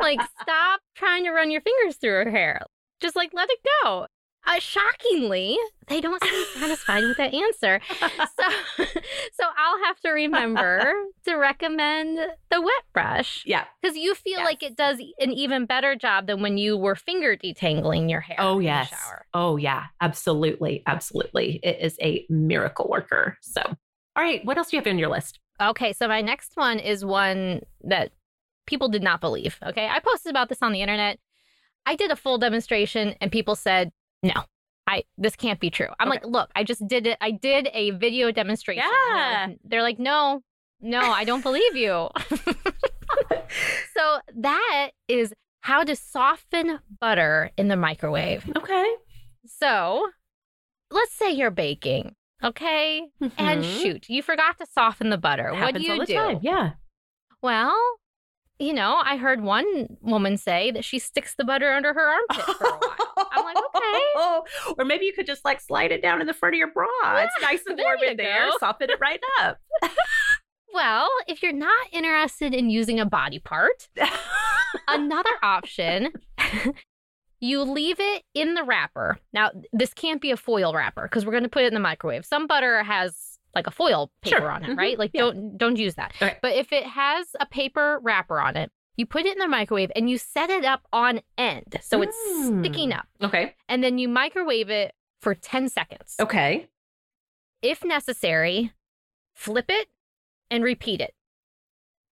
[0.00, 2.62] like stop trying to run your fingers through her hair.
[3.00, 4.06] Just like let it go.
[4.44, 7.80] Uh, shockingly, they don't seem satisfied with that answer.
[8.00, 8.42] So,
[9.34, 10.92] so I'll have to remember
[11.26, 12.18] to recommend
[12.50, 13.44] the wet brush.
[13.46, 14.44] Yeah, because you feel Yes.
[14.44, 18.34] like it does an even better job than when you were finger detangling your hair.
[18.40, 18.88] Oh, in the yes.
[18.88, 19.26] shower.
[19.32, 19.84] Oh, yeah.
[20.00, 20.82] Absolutely.
[20.88, 21.60] Absolutely.
[21.62, 23.38] It is a miracle worker.
[23.42, 23.62] So,
[24.16, 24.44] all right.
[24.44, 25.38] What else do you have on your list?
[25.60, 28.12] Okay, so my next one is one that
[28.66, 29.58] people did not believe.
[29.64, 31.18] Okay, I posted about this on the internet.
[31.86, 33.90] I did a full demonstration, and people said,
[34.22, 34.32] "No,
[34.86, 36.18] I this can't be true." I'm Okay.
[36.20, 37.18] like, "Look, I just did it.
[37.20, 39.48] I did a video demonstration." Yeah.
[39.64, 40.42] they're like, "No,
[40.80, 42.08] no, I don't believe you."
[43.96, 48.44] so that is how to soften butter in the microwave.
[48.56, 48.94] Okay.
[49.46, 50.08] So
[50.90, 52.14] let's say you're baking.
[52.44, 53.08] Okay.
[53.38, 53.82] And Mhm.
[53.82, 55.52] shoot, you forgot to soften the butter.
[55.54, 56.14] what do you all the do?
[56.14, 56.38] time.
[56.42, 56.70] Yeah.
[57.42, 57.76] Well,
[58.58, 62.44] you know, I heard one woman say that she sticks the butter under her armpit
[62.56, 63.28] for a while.
[63.32, 64.74] I'm like, okay.
[64.78, 66.86] Or maybe you could just like slide it down in the front of your bra.
[67.16, 68.46] it's nice and warm in there.
[68.50, 68.56] go.
[68.60, 69.58] Soften it right up.
[70.74, 73.88] Well, if you're not interested in using a body part,
[74.88, 76.12] another option,
[77.42, 79.18] you leave it in the wrapper.
[79.34, 81.80] Now, this can't be a foil wrapper because we're going to put it in the
[81.80, 82.24] microwave.
[82.24, 84.50] Some butter has like a foil paper Sure.
[84.50, 84.76] on it, Mhm.
[84.78, 84.98] right?
[84.98, 85.22] Like Yeah.
[85.22, 86.12] don't don't use that.
[86.22, 86.38] Okay.
[86.40, 89.90] But if it has a paper wrapper on it, you put it in the microwave
[89.96, 92.60] and you set it up on end so it's Mm.
[92.60, 93.08] sticking up.
[93.22, 93.54] okay.
[93.68, 96.14] and then you microwave it for 10 seconds.
[96.20, 96.68] Okay.
[97.60, 98.72] If necessary,
[99.34, 99.88] flip it
[100.50, 101.14] and repeat it.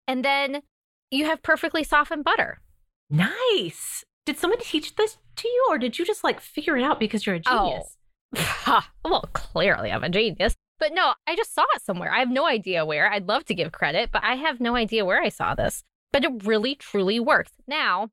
[0.09, 0.63] And then
[1.11, 2.61] you have perfectly softened butter.
[3.09, 4.05] Nice.
[4.25, 7.27] Did somebody teach this to you or did you just like figure it out because
[7.27, 7.97] you're a genius?
[8.37, 8.39] Oh.
[8.67, 8.85] genius?
[9.05, 10.55] well, clearly I'm a genius.
[10.79, 12.13] But no, I just saw it somewhere.
[12.13, 13.11] I have no idea where.
[13.11, 15.85] I'd love to give credit, but I have no idea where I saw this.
[16.13, 17.53] But it really, truly works.
[17.69, 18.09] Now,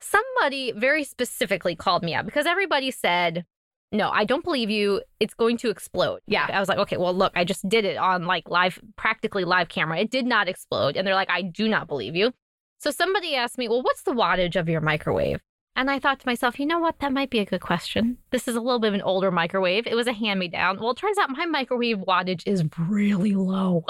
[0.00, 3.44] somebody very specifically called me out because everybody said,
[3.92, 5.02] no, I don't believe you.
[5.18, 6.20] It's going to explode.
[6.26, 6.46] Yeah.
[6.52, 9.68] I was like, okay, well, look, I just did it on like live, practically live
[9.68, 9.98] camera.
[9.98, 10.96] It did not explode.
[10.96, 12.32] And they're like, I do not believe you.
[12.80, 15.40] So somebody asked me, well, what's the wattage of your microwave?
[15.76, 16.98] And I thought to myself, you know what?
[16.98, 18.16] That might be a good question.
[18.30, 19.86] This is a little bit of an older microwave.
[19.86, 20.80] It was a hand me down.
[20.80, 23.84] Well, it turns out my microwave wattage is really low.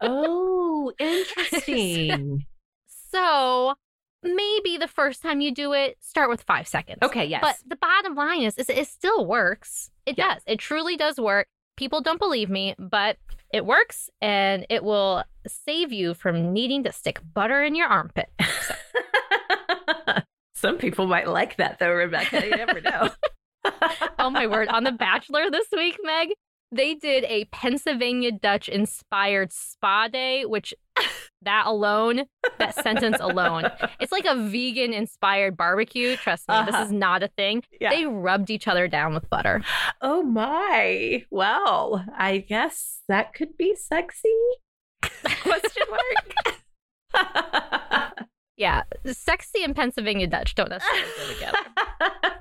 [0.00, 2.46] Oh, interesting.
[3.12, 3.74] so
[4.22, 6.98] maybe the first time you do it, start with five seconds.
[7.02, 7.40] okay, yes.
[7.42, 9.90] But the bottom line is, is it still works.
[10.06, 10.34] It Yeah.
[10.34, 10.42] does.
[10.46, 11.48] It truly does work.
[11.76, 13.18] People don't believe me, but
[13.52, 18.30] it works and it will save you from needing to stick butter in your armpit.
[20.54, 22.44] Some people might like that though, Rebecca.
[22.44, 23.10] You never know.
[24.18, 24.68] oh my word.
[24.68, 26.30] On The Bachelor this week, Meg,
[26.72, 30.74] they did a Pennsylvania Dutch inspired spa day, which
[31.42, 32.24] that alone,
[32.58, 36.16] that sentence alone, it's like a vegan inspired barbecue.
[36.16, 36.84] Trust me, this Uh-huh.
[36.84, 37.62] is not a thing.
[37.80, 37.90] Yeah.
[37.90, 39.62] They rubbed each other down with butter.
[40.00, 41.24] Oh my.
[41.30, 44.34] Well, I guess that could be sexy.
[45.02, 46.62] Question mark.
[48.58, 51.58] Yeah, sexy and Pennsylvania Dutch don't necessarily go together.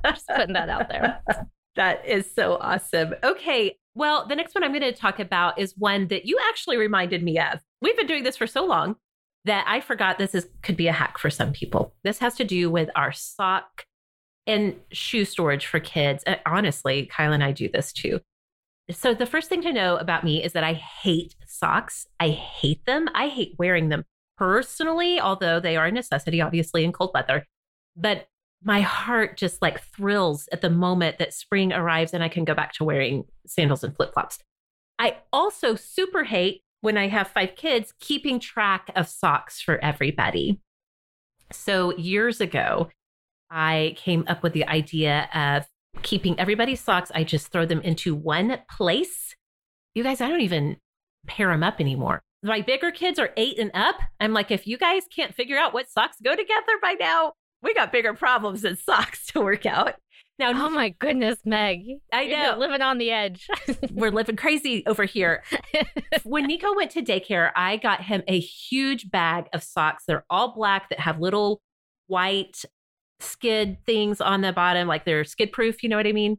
[0.05, 1.19] Just putting that out there.
[1.75, 3.15] That is so awesome.
[3.21, 3.75] Okay.
[3.95, 7.23] Well, the next one I'm going to talk about is one that you actually reminded
[7.23, 7.59] me of.
[7.81, 8.97] We've been doing this for so long
[9.45, 11.93] that I forgot this is could be a hack for some people.
[12.03, 13.85] This has to do with our sock
[14.45, 16.23] and shoe storage for kids.
[16.27, 18.19] Uh, honestly, Kyle and I do this too.
[18.91, 22.05] So the first thing to know about me is that I hate socks.
[22.19, 23.07] I hate them.
[23.15, 24.03] I hate wearing them.
[24.37, 27.45] personally, although they are a necessity, obviously, in cold weather.
[27.95, 28.27] But
[28.65, 32.55] my heart just like thrills at the moment that spring arrives and I can go
[32.55, 34.39] back to wearing sandals and flip flops.
[34.97, 40.59] I also super hate when I have five kids keeping track of socks for everybody.
[41.51, 42.89] So years ago,
[43.51, 45.67] I came up with the idea of
[46.01, 47.11] keeping everybody's socks.
[47.13, 49.35] I just throw them into one place.
[49.93, 50.77] You guys, I don't even
[51.27, 52.23] pair them up anymore.
[52.41, 53.97] My bigger kids are eight and up.
[54.19, 57.33] I'm like, if you guys can't figure out what socks go together by now,
[57.65, 59.95] we got bigger problems than socks to work out.
[60.37, 61.81] Now, oh my goodness, Meg.
[62.11, 62.57] I know.
[62.57, 63.47] Living on the edge.
[63.91, 65.43] We're living crazy over here.
[66.23, 70.03] when Nico went to daycare, I got him a huge bag of socks.
[70.05, 71.61] They're all black that have little
[72.07, 72.63] white
[73.21, 75.81] skid things on the bottom, like they're skid proof.
[75.81, 76.37] You know what I mean?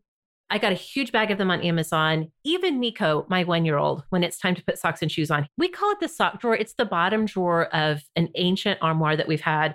[0.50, 2.30] I got a huge bag of them on Amazon.
[2.44, 5.48] Even Nico, my one year old, when it's time to put socks and shoes on,
[5.56, 6.54] we call it the sock drawer.
[6.54, 9.74] It's the bottom drawer of an ancient armoire that we've had.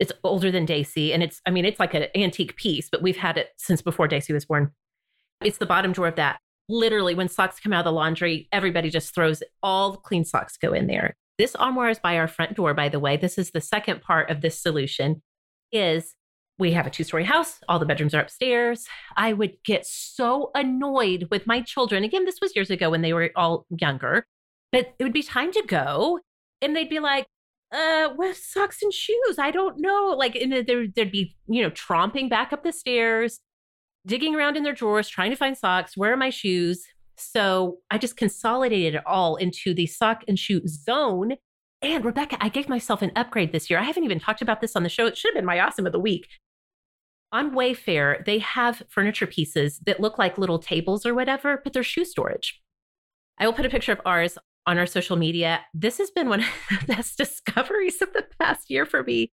[0.00, 1.12] It's older than Daisy.
[1.12, 4.08] And it's, I mean, it's like an antique piece, but we've had it since before
[4.08, 4.72] Daisy was born.
[5.44, 6.40] It's the bottom drawer of that.
[6.68, 10.72] Literally, when socks come out of the laundry, everybody just throws all clean socks go
[10.72, 11.14] in there.
[11.38, 13.16] This armoire is by our front door, by the way.
[13.16, 15.22] This is the second part of this solution
[15.72, 16.14] is
[16.58, 17.58] we have a two story house.
[17.68, 18.86] All the bedrooms are upstairs.
[19.16, 22.04] I would get so annoyed with my children.
[22.04, 24.26] Again, this was years ago when they were all younger,
[24.70, 26.20] but it would be time to go.
[26.62, 27.26] And they'd be like,
[27.72, 29.38] uh, with socks and shoes?
[29.38, 30.14] I don't know.
[30.16, 33.40] Like, and there, there'd be, you know, tromping back up the stairs,
[34.06, 35.96] digging around in their drawers, trying to find socks.
[35.96, 36.84] Where are my shoes?
[37.16, 41.34] So I just consolidated it all into the sock and shoe zone.
[41.82, 43.78] And Rebecca, I gave myself an upgrade this year.
[43.78, 45.06] I haven't even talked about this on the show.
[45.06, 46.28] It should have been my awesome of the week
[47.32, 51.82] on Wayfair, they have furniture pieces that look like little tables or whatever, but they're
[51.82, 52.60] shoe storage.
[53.38, 54.36] I will put a picture of ours
[54.66, 55.60] on our social media.
[55.74, 56.46] This has been one of
[56.80, 59.32] the best discoveries of the past year for me.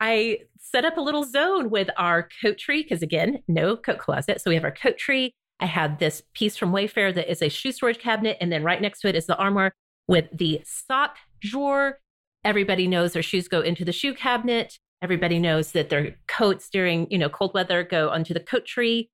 [0.00, 4.40] I set up a little zone with our coat tree because, again, no coat closet.
[4.40, 5.34] So we have our coat tree.
[5.60, 8.38] I had this piece from Wayfair that is a shoe storage cabinet.
[8.40, 9.72] And then right next to it is the armoire
[10.08, 11.98] with the sock drawer.
[12.44, 14.78] Everybody knows their shoes go into the shoe cabinet.
[15.02, 19.10] Everybody knows that their coats during, you know, cold weather go onto the coat tree.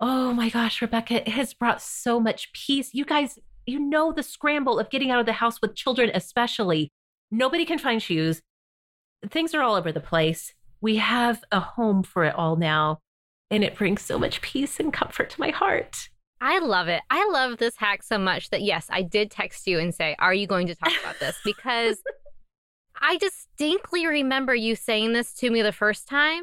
[0.00, 2.94] Oh my gosh, Rebecca, it has brought so much peace.
[2.94, 6.90] You guys, you know the scramble of getting out of the house with children, especially.
[7.30, 8.42] Nobody can find shoes.
[9.28, 10.54] Things are all over the place.
[10.80, 12.98] We have a home for it all now,
[13.50, 16.08] and it brings so much peace and comfort to my heart.
[16.40, 17.00] I love it.
[17.10, 20.34] I love this hack so much that yes, I did text you and say, "Are
[20.34, 22.02] you going to talk about this?" Because
[23.00, 26.42] I distinctly remember you saying this to me the first time.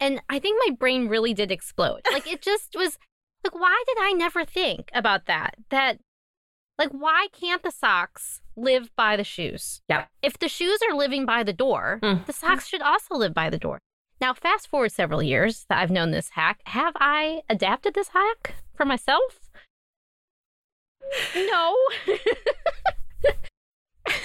[0.00, 2.00] And I think my brain really did explode.
[2.12, 2.98] Like it just was
[3.44, 5.54] like, why did I never think about that?
[5.70, 5.98] That,
[6.78, 9.82] like, why can't the socks live by the shoes?
[9.88, 10.06] Yeah.
[10.22, 12.24] If the shoes are living by the door, mm.
[12.26, 13.80] the socks should also live by the door.
[14.20, 16.60] Now, fast forward several years that I've known this hack.
[16.66, 19.50] Have I adapted this hack for myself?
[21.34, 21.76] No.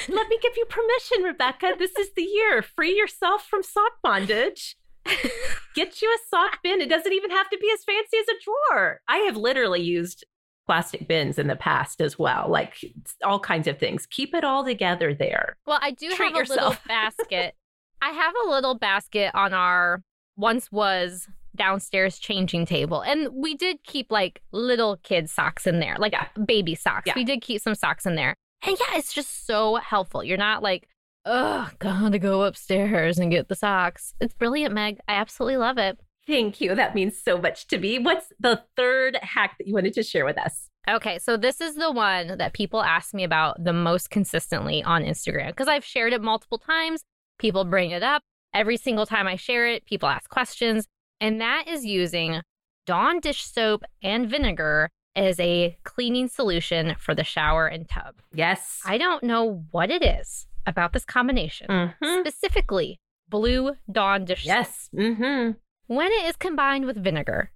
[0.09, 1.73] Let me give you permission, Rebecca.
[1.77, 2.61] This is the year.
[2.61, 4.77] Free yourself from sock bondage.
[5.75, 6.81] Get you a sock bin.
[6.81, 9.01] It doesn't even have to be as fancy as a drawer.
[9.07, 10.25] I have literally used
[10.67, 12.75] plastic bins in the past as well, like
[13.23, 14.05] all kinds of things.
[14.05, 15.57] Keep it all together there.
[15.65, 16.59] Well, I do Treat have a yourself.
[16.59, 17.55] little basket.
[18.01, 20.03] I have a little basket on our
[20.35, 23.01] once was downstairs changing table.
[23.01, 26.27] And we did keep like little kid socks in there, like yeah.
[26.45, 27.07] baby socks.
[27.07, 27.13] Yeah.
[27.15, 28.35] We did keep some socks in there.
[28.63, 30.23] And yeah, it's just so helpful.
[30.23, 30.87] You're not like,
[31.25, 34.13] oh, gotta go upstairs and get the socks.
[34.21, 34.99] It's brilliant, Meg.
[35.07, 35.99] I absolutely love it.
[36.27, 36.75] Thank you.
[36.75, 37.99] That means so much to me.
[37.99, 40.69] What's the third hack that you wanted to share with us?
[40.89, 45.03] Okay, so this is the one that people ask me about the most consistently on
[45.03, 47.03] Instagram because I've shared it multiple times.
[47.39, 48.21] People bring it up.
[48.53, 50.87] Every single time I share it, people ask questions.
[51.19, 52.41] And that is using
[52.85, 58.15] Dawn dish soap and vinegar as a cleaning solution for the shower and tub.
[58.33, 58.79] Yes.
[58.85, 62.19] I don't know what it is about this combination, mm-hmm.
[62.19, 64.89] specifically blue Dawn dish yes.
[64.91, 65.01] soap.
[65.01, 65.51] Mm-hmm.
[65.87, 67.51] When it is combined with vinegar,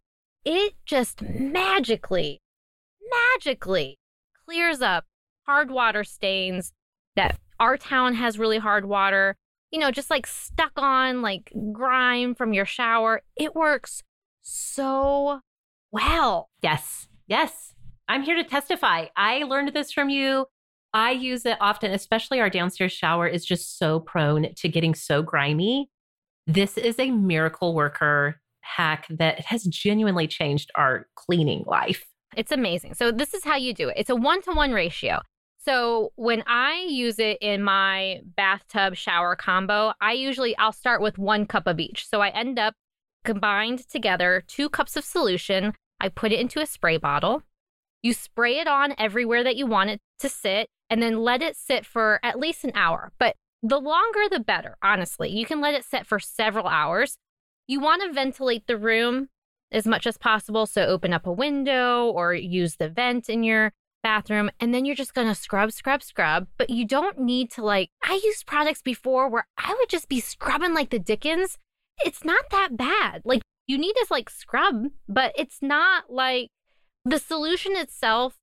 [0.46, 2.42] it just magically,
[3.36, 4.00] magically
[4.46, 5.06] clears up
[5.46, 6.72] hard water stains
[7.16, 9.36] that our town has really hard water.
[9.70, 13.22] You know, just like stuck on like grime from your shower.
[13.36, 14.02] It works
[14.42, 15.42] so
[15.92, 16.50] well.
[16.62, 17.08] Yes.
[17.28, 17.76] Yes,
[18.10, 19.06] I'm here to testify.
[19.16, 20.48] I learned this from you.
[20.94, 25.22] I use it often, especially our downstairs shower is just so prone to getting so
[25.22, 25.90] grimy.
[26.48, 32.06] This is a miracle worker hack that has genuinely changed our cleaning life.
[32.36, 32.94] It's amazing.
[32.94, 35.22] So, this is how you do it it's a one to one ratio.
[35.64, 41.20] So when I use it in my bathtub shower combo, I usually I'll start with
[41.20, 42.08] one cup of each.
[42.08, 42.74] So I end up
[43.24, 45.74] combined together two cups of solution.
[46.00, 47.44] I put it into a spray bottle.
[48.02, 51.56] You spray it on everywhere that you want it to sit and then let it
[51.56, 53.12] sit for at least an hour.
[53.20, 55.30] But the longer the better, honestly.
[55.30, 57.18] You can let it set for several hours.
[57.68, 59.30] You want to ventilate the room
[59.72, 60.66] as much as possible.
[60.66, 64.96] So open up a window or use the vent in your bathroom and then you're
[64.96, 66.48] just going to scrub, scrub, scrub.
[66.58, 70.20] But you don't need to like, I used products before where I would just be
[70.20, 71.58] scrubbing like the Dickens.
[72.04, 73.22] It's not that bad.
[73.26, 76.50] Like you need to like scrub, but it's not like
[77.06, 78.38] the solution itself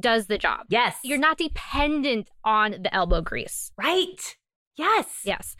[0.00, 0.66] does the job.
[0.68, 0.96] Yes.
[1.04, 3.70] You're not dependent on the elbow grease.
[3.78, 4.36] right.
[4.76, 5.20] Yes.
[5.24, 5.56] Yes.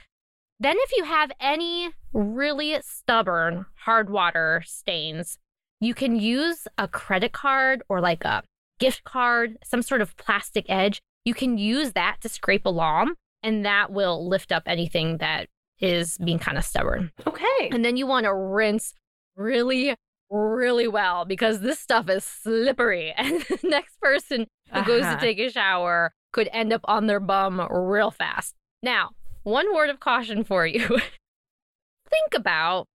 [0.60, 5.38] Then, if you have any really stubborn hard water stains,
[5.80, 8.42] you can use a credit card or like a
[8.78, 11.00] gift card, some sort of plastic edge.
[11.24, 15.48] You can use that to scrape along, and that will lift up anything that
[15.80, 17.10] is being kind of stubborn.
[17.26, 17.68] Okay.
[17.72, 18.94] And then you want to rinse
[19.36, 19.96] really,
[20.30, 23.12] really well because this stuff is slippery.
[23.18, 25.20] And the next person who goes to Uh-huh.
[25.20, 28.54] take a shower could end up on their bum real fast.
[28.84, 29.12] Now,
[29.44, 32.86] one word of caution for you think about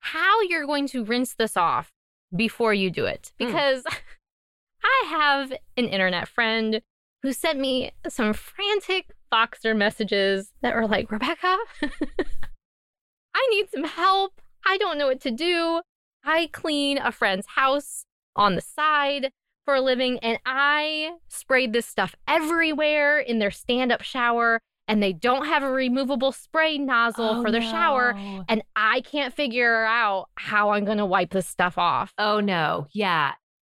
[0.00, 1.92] how you're going to rinse this off
[2.34, 3.32] before you do it.
[3.38, 3.46] Hmm.
[3.46, 3.84] Because
[4.84, 6.82] I have an internet friend
[7.22, 11.58] who sent me some frantic Voxer messages that were like, Rebecca,
[13.34, 14.40] I need some help.
[14.66, 15.80] I don't know what to do.
[16.24, 19.30] I clean a friend's house on the side
[19.64, 25.02] for a living, and I sprayed this stuff everywhere in their stand up shower, and
[25.02, 28.14] they don't have a removable spray nozzle Oh, for their shower.
[28.48, 32.12] And I can't figure out how I'm going to wipe this stuff off.
[32.18, 32.86] Oh, no.
[32.92, 33.32] Yeah.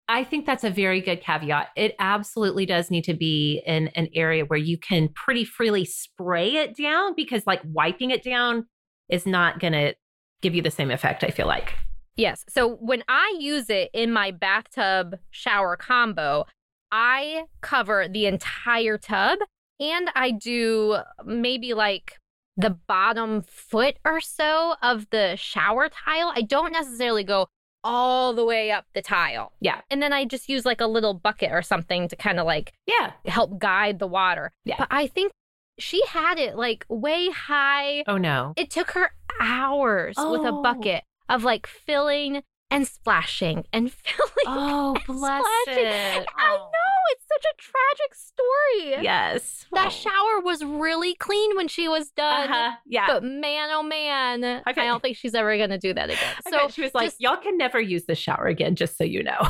[0.08, 1.68] I think that's a very good caveat.
[1.76, 6.56] It absolutely does need to be in an area where you can pretty freely spray
[6.56, 8.66] it down because, like, wiping it down
[9.08, 9.94] is not going to
[10.40, 11.74] give you the same effect, I feel like.
[12.16, 12.44] Yes.
[12.48, 16.46] So when I use it in my bathtub shower combo,
[16.90, 19.38] I cover the entire tub
[19.82, 22.18] and I do maybe like
[22.56, 26.32] the bottom foot or so of the shower tile.
[26.34, 27.48] I don't necessarily go
[27.84, 29.52] all the way up the tile.
[29.60, 29.80] Yeah.
[29.90, 32.72] And then I just use like a little bucket or something to kind of like
[32.86, 33.12] Yeah.
[33.26, 34.52] help guide the water.
[34.64, 34.76] Yeah.
[34.78, 35.32] But I think
[35.78, 38.52] she had it like way high Oh, no.
[38.56, 40.62] it took her hours with a Oh.
[40.62, 42.42] bucket of like filling
[42.72, 44.30] and splashing and filling.
[44.46, 45.84] Oh, and bless splashing.
[45.86, 46.26] it.
[46.36, 46.70] I Oh.
[46.72, 49.02] know it's such a tragic story.
[49.04, 49.66] Yes.
[49.72, 49.90] That Oh.
[49.90, 52.48] shower was really clean when she was done.
[52.50, 52.76] Uh-huh.
[52.86, 53.06] Yeah.
[53.08, 56.34] But man, oh man, I, bet- don't think she's ever gonna do that again.
[56.50, 59.22] So she was like, just- y'all can never use the shower again, just so you
[59.22, 59.48] know.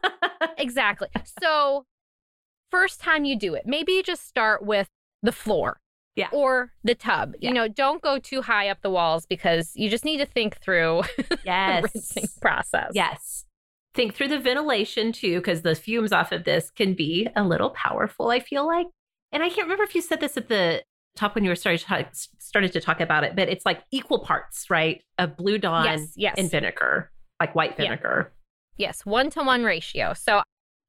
[0.58, 1.08] exactly.
[1.42, 1.86] So
[2.70, 4.88] first time you do it, maybe you just start with
[5.22, 5.78] the floor.
[6.16, 6.28] Yeah.
[6.32, 7.34] Or the tub.
[7.40, 7.48] Yeah.
[7.48, 10.58] You know, don't go too high up the walls because you just need to think
[10.60, 11.02] through
[11.44, 11.82] yes.
[11.82, 12.90] the rinsing process.
[12.94, 13.46] Yes.
[13.94, 17.70] Think through the ventilation too, because the fumes off of this can be a little
[17.70, 18.86] powerful, I feel like.
[19.32, 20.82] And I can't remember if you said this at the
[21.16, 22.06] top when you were started to talk,
[22.38, 25.02] started to talk about it, but it's like equal parts, right?
[25.18, 26.34] Of blue dawn Yes, yes.
[26.38, 27.10] and vinegar,
[27.40, 27.84] like white Yeah.
[27.84, 28.32] vinegar.
[28.76, 30.14] Yes, one to one ratio.
[30.14, 30.42] So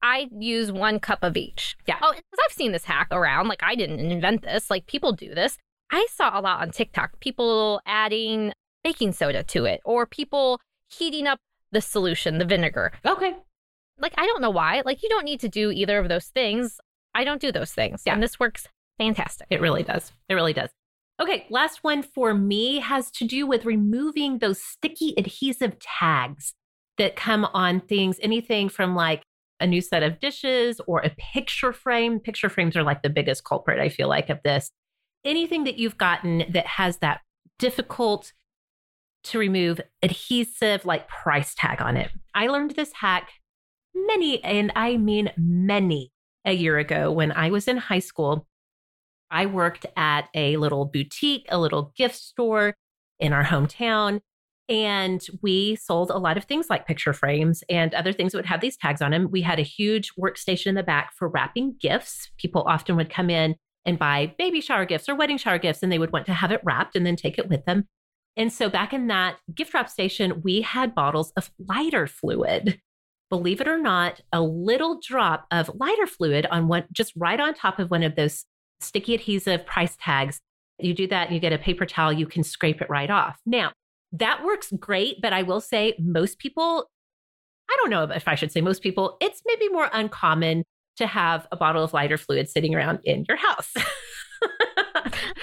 [0.04, 1.76] I use one cup of each.
[1.88, 1.97] Yeah.
[2.01, 3.47] Oh, because I've seen this hack around.
[3.47, 4.70] Like I didn't invent this.
[4.70, 5.58] Like people do this.
[5.91, 7.20] I saw a lot on TikTok.
[7.22, 8.51] People adding
[8.84, 11.39] baking soda to it, or people heating up
[11.72, 12.91] the solution, the vinegar.
[13.06, 13.34] Okay.
[13.97, 14.82] Like I don't know why.
[14.86, 16.80] Like you don't need to do either of those things.
[17.16, 18.14] I don't do those things, Yeah.
[18.14, 19.47] and this works fantastic.
[19.49, 20.12] It really does.
[20.28, 20.70] It really does.
[21.22, 26.56] Okay, last one for me has to do with removing those sticky adhesive tags
[26.97, 29.22] that come on things, anything from like
[29.64, 32.20] a new set of dishes or a picture frame.
[32.20, 34.70] Picture frames are like the biggest culprit, I feel like, of this.
[35.24, 37.22] Anything that you've gotten that has that
[37.57, 38.34] difficult
[39.24, 42.11] to remove adhesive like price tag on it.
[42.36, 43.32] I learned this hack
[43.95, 46.11] many, and I mean many,
[46.43, 48.45] a year ago when I was in high school.
[49.32, 52.76] I worked at a little boutique, a little gift store
[53.18, 54.20] in our hometown.
[54.74, 58.47] And we sold a lot of things like picture frames and other things that would
[58.47, 59.30] have these tags on them.
[59.30, 62.32] We had a huge workstation in the back for wrapping gifts.
[62.39, 63.55] People often would come in
[63.86, 66.51] and buy baby shower gifts or wedding shower gifts, and they would want to have
[66.51, 67.88] it wrapped and then take it with them.
[68.36, 72.82] And so back in that gift wrap station, we had bottles of lighter fluid.
[73.30, 77.53] Believe it or not, a little drop of lighter fluid on one, just right on
[77.53, 78.45] top of one of those
[78.82, 80.41] sticky adhesive price tags.
[80.80, 83.38] You do that, you get a paper towel, you can scrape it right off.
[83.45, 83.71] Now,
[84.14, 86.89] that works great, but I will say most people,
[87.70, 90.64] I don't know if I should say most people, it's maybe more uncommon
[90.97, 93.74] to have a bottle of lighter fluid sitting around in your house.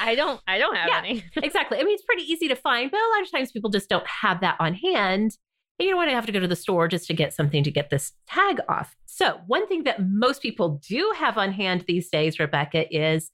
[0.00, 0.98] I don't I don't have Yeah.
[0.98, 1.24] any.
[1.42, 1.78] exactly.
[1.78, 4.06] I mean, it's pretty easy to find, but a lot of times people just don't
[4.06, 5.32] have that on hand.
[5.78, 7.64] And you don't want to have to go to the store just to get something
[7.64, 8.94] to get this tag off.
[9.06, 13.30] So, one thing that most people do have on hand these days, Rebecca, is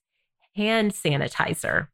[0.54, 1.88] hand sanitizer.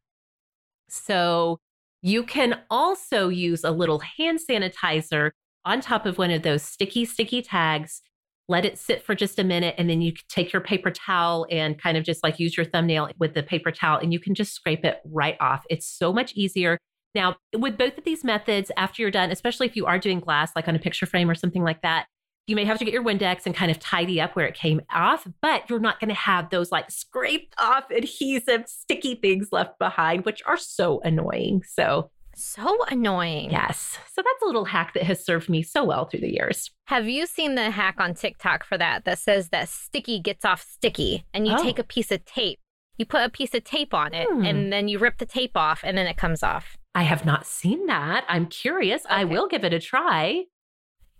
[0.89, 1.59] So,
[2.03, 5.31] you can also use a little hand sanitizer
[5.65, 8.01] on top of one of those sticky, sticky tags.
[8.49, 11.81] Let it sit for just a minute, and then you take your paper towel and
[11.81, 14.53] kind of just like use your thumbnail with the paper towel, and you can just
[14.53, 15.63] scrape it right off.
[15.69, 16.77] It's so much easier.
[17.15, 20.51] Now, with both of these methods, after you're done, especially if you are doing glass,
[20.57, 22.07] like on a picture frame or something like that,
[22.47, 24.81] you may have to get your Windex and kind of tidy up where it came
[24.93, 29.79] off, but you're not going to have those like scraped off adhesive sticky things left
[29.79, 31.63] behind, which are so annoying.
[31.65, 33.51] So, So annoying.
[33.51, 33.97] yes.
[34.13, 36.69] So, that's a little hack that has served me so well through the years.
[36.87, 40.61] Have you seen the hack on TikTok for that that says that sticky gets off
[40.61, 41.63] sticky and you Oh.
[41.63, 42.59] take a piece of tape,
[42.97, 44.43] you put a piece of tape on it Hmm.
[44.45, 46.75] and then you rip the tape off and then it comes off.
[46.93, 48.25] I have not seen that.
[48.27, 49.03] I'm curious.
[49.09, 50.43] I will give it a try.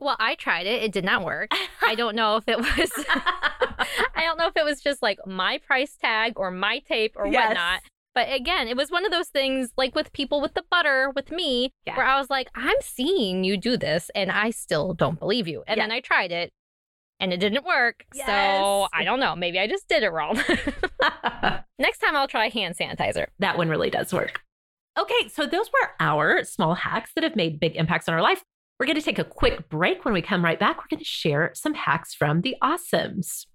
[0.04, 0.84] Well, I tried it.
[0.84, 1.50] It did not work.
[1.82, 2.92] I don't know if it was
[4.16, 7.28] I don't know if it was just like my price tag or my tape or
[7.28, 7.48] Yes.
[7.50, 7.80] whatnot.
[8.16, 11.32] But again, it was one of those things like with people with the butter with
[11.32, 11.96] me, Yeah.
[11.96, 15.64] where I was like, I'm seeing you do this and I still don't believe you.
[15.68, 15.84] And Yeah.
[15.86, 16.52] then I tried it
[17.20, 18.06] and it didn't work.
[18.14, 19.36] So I don't know.
[19.36, 20.36] Maybe I just did it wrong.
[21.80, 23.28] Next time I'll try hand sanitizer.
[23.40, 24.42] that one really does work.
[25.00, 28.44] Okay, so those were our small hacks that have made big impacts on our life.
[28.84, 30.04] We're going to take a quick break.
[30.04, 33.46] When we come right back, we're going to share some hacks from the awesomes.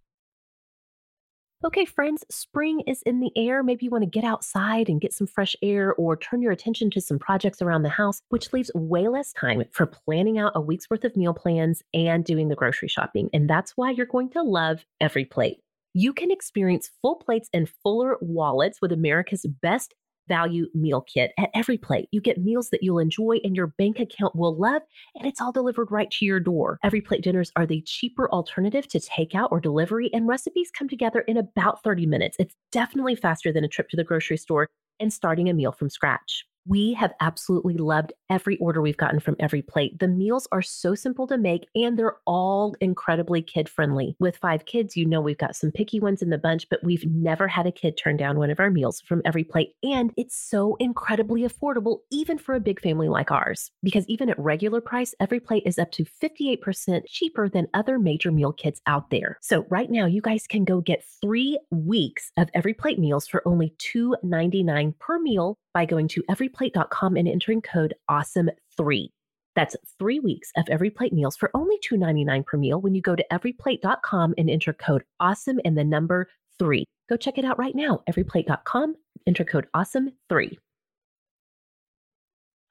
[1.62, 3.62] Okay, friends, spring is in the air.
[3.62, 6.90] Maybe you want to get outside and get some fresh air or turn your attention
[6.92, 10.62] to some projects around the house, which leaves way less time for planning out a
[10.62, 13.28] week's worth of meal plans and doing the grocery shopping.
[13.34, 15.56] And that's why you're going to love EveryPlate.
[15.92, 19.94] You can experience full plates and fuller wallets with America's best
[20.28, 22.06] value meal kit at EveryPlate.
[22.12, 24.82] You get meals that you'll enjoy and your bank account will love,
[25.16, 26.78] and it's all delivered right to your door.
[26.84, 31.36] EveryPlate dinners are the cheaper alternative to takeout or delivery, and recipes come together in
[31.36, 32.36] about 30 minutes.
[32.38, 34.68] It's definitely faster than a trip to the grocery store
[35.00, 36.44] and starting a meal from scratch.
[36.68, 40.00] We have absolutely loved every order we've gotten from EveryPlate.
[40.00, 44.16] The meals are so simple to make and they're all incredibly kid friendly.
[44.20, 47.06] With five kids, you know we've got some picky ones in the bunch, but we've
[47.06, 49.70] never had a kid turn down one of our meals from EveryPlate.
[49.82, 53.70] And it's so incredibly affordable, even for a big family like ours.
[53.82, 58.52] Because even at regular price, EveryPlate is up to 58% cheaper than other major meal
[58.52, 59.38] kits out there.
[59.40, 63.74] So right now, you guys can go get three weeks of EveryPlate meals for only
[63.78, 69.10] $2.99 per meal by going to everyplate.com and entering code AWESOME3.
[69.54, 73.24] That's three weeks of EveryPlate meals for only $2.99 per meal when you go to
[73.30, 76.26] everyplate.com and enter code AWESOME and the number
[76.58, 76.84] three.
[77.08, 78.02] Go check it out right now.
[78.10, 78.96] Everyplate.com,
[79.28, 80.56] enter code AWESOME3.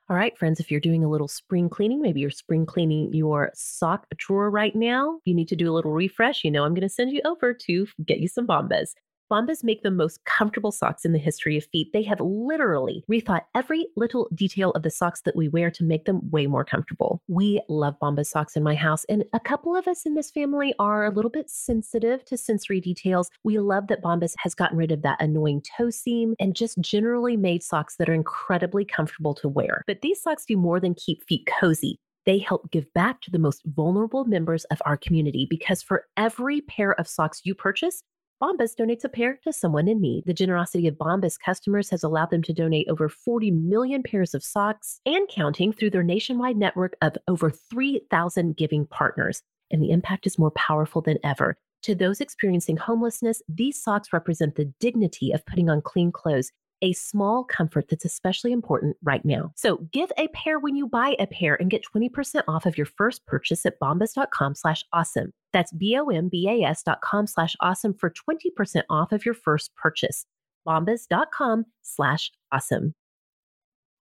[0.09, 3.51] All right, friends, if you're doing a little spring cleaning, maybe you're spring cleaning your
[3.53, 6.43] sock drawer right now, you need to do a little refresh.
[6.43, 8.91] You know, I'm going to send you over to get you some Bombas.
[9.31, 11.91] Bombas make the most comfortable socks in the history of feet.
[11.91, 16.05] They have literally rethought every little detail of the socks that we wear to make
[16.05, 17.21] them way more comfortable.
[17.27, 20.73] We love Bombas socks in my house, and a couple of us in this family
[20.79, 23.29] are a little bit sensitive to sensory details.
[23.43, 27.35] We love that Bombas has gotten rid of that annoying toe seam and just generally
[27.35, 29.83] made socks that are incredibly comfortable to wear.
[29.87, 31.99] But these socks do more than keep feet cozy.
[32.25, 36.59] They help give back to the most vulnerable members of our community because for every
[36.59, 38.03] pair of socks you purchase,
[38.41, 40.25] Bombas donates a pair to someone in need.
[40.27, 44.43] The generosity of Bombas customers has allowed them to donate over 40 million pairs of
[44.43, 49.41] socks and counting through their nationwide network of over 3,000 giving partners.
[49.71, 51.57] And the impact is more powerful than ever.
[51.83, 56.51] To those experiencing homelessness, these socks represent the dignity of putting on clean clothes,
[56.81, 59.51] a small comfort that's especially important right now.
[59.55, 62.85] So give a pair when you buy a pair and get 20% off of your
[62.85, 65.31] first purchase at bombas.com slash awesome.
[65.53, 70.25] That's B-O-M-B-A-S dot com slash awesome for 20% off of your first purchase.
[70.67, 72.93] Bombas.com slash awesome.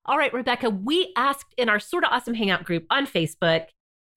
[0.05, 3.67] All right, Rebecca, we asked in our Sorta Awesome Hangout group on Facebook,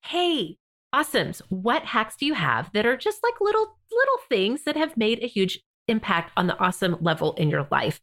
[0.06, 0.58] hey,
[0.94, 4.98] awesomes, what hacks do you have that are just like little, little things that have
[4.98, 8.00] made a huge impact on the awesome level in your life?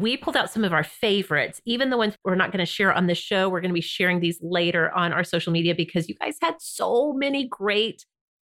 [0.00, 2.90] We pulled out some of our favorites, even the ones we're not going to share
[2.90, 3.50] on the show.
[3.50, 6.54] We're going to be sharing these later on our social media because you guys had
[6.58, 8.06] so many great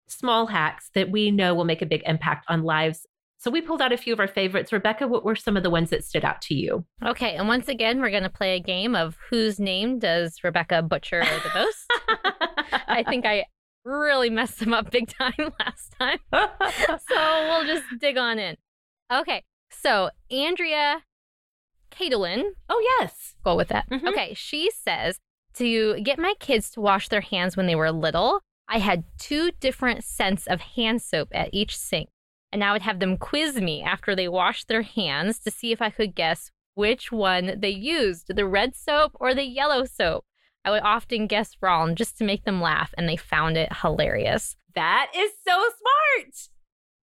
[0.08, 3.06] small hacks that we know will make a big impact on lives.
[3.38, 4.74] So we pulled out a few of our favorites.
[4.74, 6.84] Rebecca, what were some of the ones that stood out to you?
[7.06, 10.82] Okay, and once again, we're going to play a game of whose name does Rebecca
[10.82, 11.86] butcher the most.
[12.88, 13.46] I think I
[13.84, 16.18] really messed them up big time last time.
[17.08, 18.58] so we'll just dig on in.
[19.14, 19.44] Okay.
[19.70, 21.04] So Andrea
[22.00, 22.44] Caitlin.
[22.70, 23.36] Oh, yes.
[23.44, 23.90] Go with that.
[23.90, 24.08] Mhm.
[24.10, 24.34] Okay.
[24.34, 25.20] She says
[25.54, 29.52] to get my kids to wash their hands when they were little, I had two
[29.60, 32.10] different scents of hand soap at each sink.
[32.52, 35.82] And I would have them quiz me after they washed their hands to see if
[35.82, 40.26] I could guess which one they used the red soap or the yellow soap.
[40.64, 44.56] I would often guess wrong just to make them laugh, and they found it hilarious.
[44.74, 46.50] That is so smart.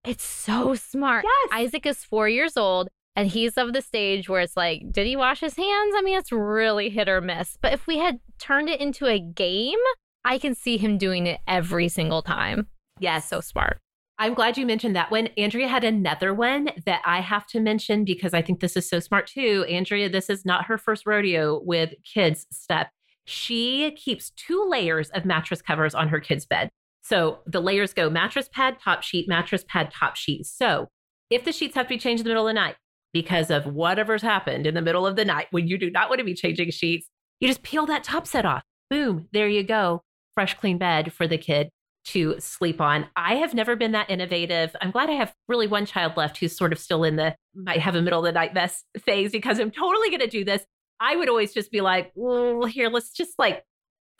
[0.05, 1.23] It's so smart.
[1.23, 1.49] Yes.
[1.53, 5.15] Isaac is four years old and he's of the stage where it's like, did he
[5.15, 5.93] wash his hands?
[5.95, 7.57] I mean, it's really hit or miss.
[7.61, 9.79] But if we had turned it into a game,
[10.25, 12.67] I can see him doing it every single time.
[12.99, 13.27] Yes.
[13.27, 13.79] So smart.
[14.19, 15.27] I'm glad you mentioned that one.
[15.37, 18.99] Andrea had another one that I have to mention because I think this is so
[18.99, 19.65] smart too.
[19.67, 22.87] Andrea, this is not her first rodeo with kids stuff.
[23.25, 26.69] She keeps two layers of mattress covers on her kids' bed.
[27.01, 30.45] So the layers go mattress pad, top sheet, mattress pad, top sheet.
[30.45, 30.87] So
[31.29, 32.75] if the sheets have to be changed in the middle of the night
[33.13, 36.19] because of whatever's happened in the middle of the night when you do not want
[36.19, 37.07] to be changing sheets,
[37.39, 38.63] you just peel that top set off.
[38.89, 40.03] Boom, there you go.
[40.33, 41.69] Fresh, clean bed for the kid
[42.05, 43.07] to sleep on.
[43.15, 44.75] I have never been that innovative.
[44.81, 47.79] I'm glad I have really one child left who's sort of still in the might
[47.79, 50.65] have a middle of the night mess phase because I'm totally going to do this.
[50.99, 53.63] I would always just be like, well, here, let's just like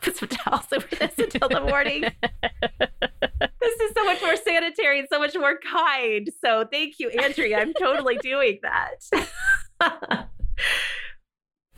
[0.02, 2.02] put some towels over this until the morning.
[2.42, 6.30] this is so much more sanitary and so much more kind.
[6.44, 7.60] So thank you, Andrea.
[7.60, 10.28] I'm totally doing that.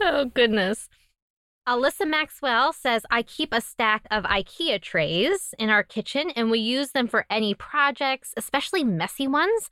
[0.02, 0.90] Oh, goodness.
[1.68, 6.60] Alyssa Maxwell says, I keep a stack of IKEA trays in our kitchen and we
[6.60, 9.72] use them for any projects, especially messy ones.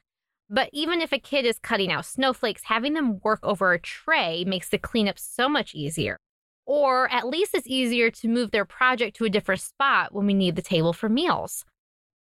[0.50, 4.44] But even if a kid is cutting out snowflakes, having them work over a tray
[4.44, 6.18] makes the cleanup so much easier.
[6.66, 10.34] Or at least it's easier to move their project to a different spot when we
[10.34, 11.66] need the table for meals.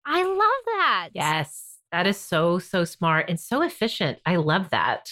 [0.05, 1.09] I love that.
[1.13, 4.19] yes, that is so, so smart and so efficient.
[4.25, 5.09] I love that.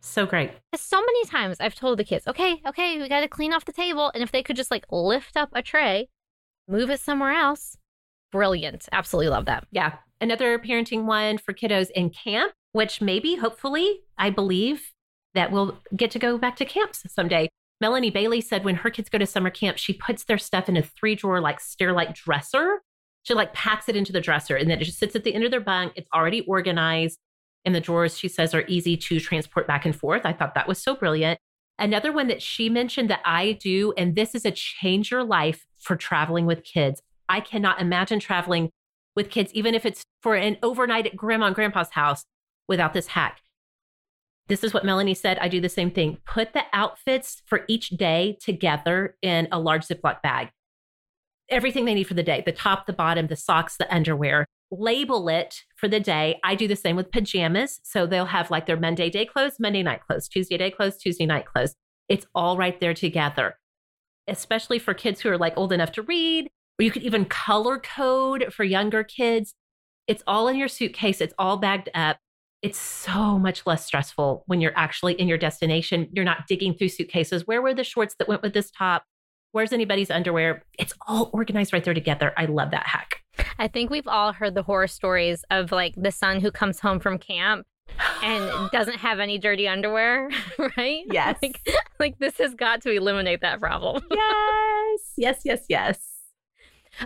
[0.00, 0.52] So great.
[0.76, 3.72] So many times I've told the kids, okay, okay, we got to clean off the
[3.72, 4.10] table.
[4.14, 6.08] And if they could just like lift up a tray,
[6.68, 7.76] move it somewhere else,
[8.30, 8.88] brilliant.
[8.92, 9.66] Absolutely love that.
[9.70, 9.96] Yeah.
[10.20, 14.92] Another parenting one for kiddos in camp, which maybe, hopefully, I believe
[15.34, 17.48] that we'll get to go back to camps someday.
[17.80, 20.76] Melanie Bailey said when her kids go to summer camp, she puts their stuff in
[20.76, 22.82] a three drawer, like stair like dresser.
[23.28, 25.44] She like packs it into the dresser and then it just sits at the end
[25.44, 25.92] of their bunk.
[25.96, 27.18] It's already organized.
[27.66, 30.22] And the drawers, she says, are easy to transport back and forth.
[30.24, 31.38] I thought that was so brilliant.
[31.78, 35.66] Another one that she mentioned that I do, and this is a change your life
[35.78, 37.02] for traveling with kids.
[37.28, 38.70] I cannot imagine traveling
[39.14, 42.24] with kids, even if it's for an overnight at grandma and grandpa's house,
[42.66, 43.42] without this hack.
[44.46, 45.38] This is what Melanie said.
[45.38, 46.16] I do the same thing.
[46.24, 50.48] Put the outfits for each day together in a large Ziploc bag.
[51.50, 54.46] Everything they need for the day the top, the bottom, the socks, the underwear.
[54.70, 56.38] Label it for the day.
[56.44, 57.80] I do the same with pajamas.
[57.84, 61.24] So they'll have like their Monday day clothes, Monday night clothes, Tuesday day clothes, Tuesday
[61.24, 61.74] night clothes.
[62.08, 63.56] It's all right there together,
[64.26, 67.78] especially for kids who are like old enough to read, or you could even color
[67.78, 69.54] code for younger kids.
[70.06, 72.18] It's all in your suitcase, it's all bagged up.
[72.60, 76.08] It's so much less stressful when you're actually in your destination.
[76.12, 77.46] You're not digging through suitcases.
[77.46, 79.04] Where were the shorts that went with this top?
[79.52, 80.62] Where's anybody's underwear?
[80.78, 82.32] It's all organized right there together.
[82.36, 83.22] I love that hack.
[83.58, 87.00] I think we've all heard the horror stories of like the son who comes home
[87.00, 87.66] from camp
[88.22, 90.30] and doesn't have any dirty underwear,
[90.76, 91.04] right?
[91.10, 91.38] Yes.
[91.42, 91.60] Like,
[91.98, 94.02] like this has got to eliminate that problem.
[94.10, 96.00] yes, yes, yes, yes.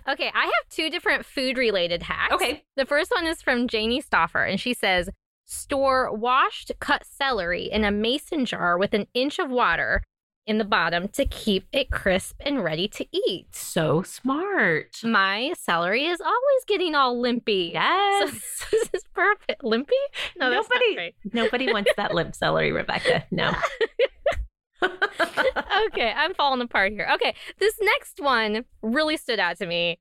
[0.09, 2.33] Okay, I have two different food related hacks.
[2.33, 2.65] Okay.
[2.77, 5.11] The first one is from Janie Stoffer, and she says
[5.45, 10.03] store washed cut celery in a mason jar with an inch of water
[10.47, 13.55] in the bottom to keep it crisp and ready to eat.
[13.55, 14.99] So smart.
[15.05, 17.71] My celery is always getting all limpy.
[17.75, 18.43] Yes.
[18.57, 19.63] So this is perfect.
[19.63, 19.95] Limpy?
[20.37, 21.15] No, that's not Nobody-.
[21.33, 23.25] Nobody wants that limp celery, Rebecca.
[23.31, 23.53] No.
[24.83, 27.09] okay, I'm falling apart here.
[27.15, 30.01] Okay, this next one really stood out to me.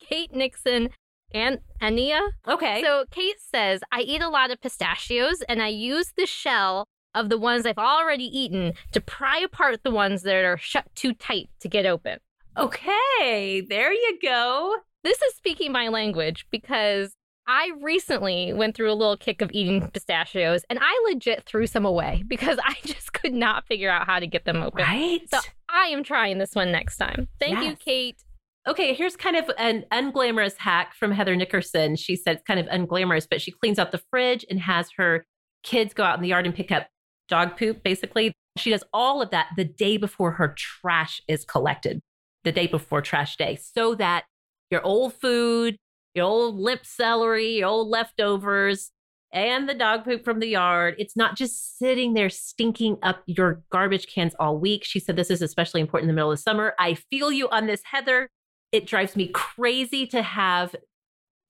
[0.00, 0.90] Kate Nixon
[1.34, 2.20] and Ania.
[2.46, 2.82] okay.
[2.82, 7.28] So Kate says, I eat a lot of pistachios and I use the shell of
[7.28, 11.48] the ones I've already eaten to pry apart the ones that are shut too tight
[11.60, 12.18] to get open.
[12.56, 13.60] okay.
[13.68, 14.76] There you go.
[15.04, 17.14] This is speaking my language because
[17.46, 21.84] I recently went through a little kick of eating pistachios and I legit threw some
[21.84, 24.84] away because I just could not figure out how to get them open.
[24.84, 25.22] Right.
[25.32, 27.28] So I am trying this one next time.
[27.40, 28.22] Thank you, Kate.
[28.68, 31.96] Okay, here's kind of an unglamorous hack from Heather Nickerson.
[31.96, 35.26] She said it's kind of unglamorous, but she cleans out the fridge and has her
[35.64, 36.86] kids go out in the yard and pick up
[37.32, 38.34] dog poop, basically.
[38.58, 42.00] She does all of that the day before her trash is collected,
[42.44, 44.24] the day before trash day, so that
[44.70, 45.78] your old food,
[46.14, 48.90] your old limp celery, your old leftovers,
[49.32, 50.94] and the dog poop from the yard.
[50.98, 54.84] It's not just sitting there stinking up your garbage cans all week.
[54.84, 56.74] She said this is especially important in the middle of summer.
[56.78, 58.28] I feel you on this, Heather.
[58.72, 60.76] It drives me crazy to have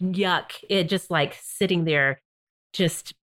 [0.01, 0.53] yuck.
[0.70, 2.20] It just like sitting there,
[2.72, 3.14] just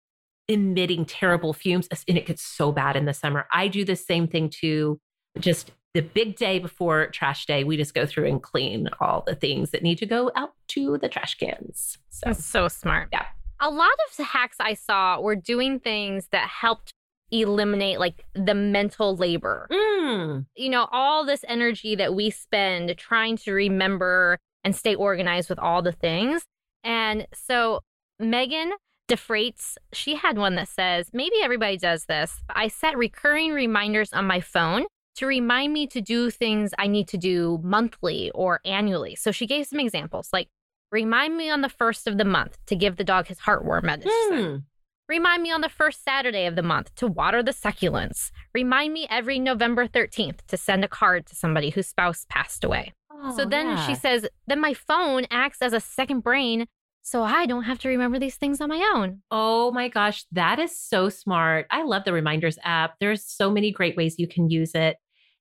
[0.49, 1.87] emitting terrible fumes.
[2.07, 3.47] And it gets so bad in the summer.
[3.53, 4.99] I do the same thing too.
[5.39, 9.35] Just the big day before trash day, we just go through and clean all the
[9.35, 11.97] things that need to go out to the trash cans.
[12.09, 13.09] So, That's so smart.
[13.11, 13.25] Yeah.
[13.61, 16.93] A lot of the hacks I saw were doing things that helped
[17.31, 19.67] eliminate like the mental labor.
[19.71, 20.45] Mm.
[20.55, 25.59] You know, all this energy that we spend trying to remember and stay organized with
[25.59, 26.43] all the things.
[26.83, 27.81] And so
[28.19, 28.71] Megan
[29.09, 32.43] DeFreites, she had one that says, maybe everybody does this.
[32.49, 34.85] I set recurring reminders on my phone
[35.15, 39.15] to remind me to do things I need to do monthly or annually.
[39.15, 40.47] So she gave some examples like
[40.91, 44.11] remind me on the first of the month to give the dog his heartworm medicine.
[44.31, 44.63] Mm.
[45.09, 48.29] Remind me on the first Saturday of the month to water the succulents.
[48.53, 52.93] Remind me every November 13th to send a card to somebody whose spouse passed away.
[53.11, 53.87] Oh, so then yeah.
[53.87, 56.67] she says, then my phone acts as a second brain
[57.01, 59.21] so I don't have to remember these things on my own.
[59.31, 61.65] Oh my gosh, that is so smart.
[61.71, 62.95] I love the reminders app.
[62.99, 64.97] There's so many great ways you can use it.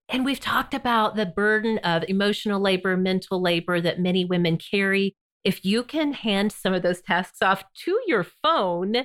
[0.09, 5.15] And we've talked about the burden of emotional labor, mental labor that many women carry.
[5.45, 9.05] If you can hand some of those tasks off to your phone,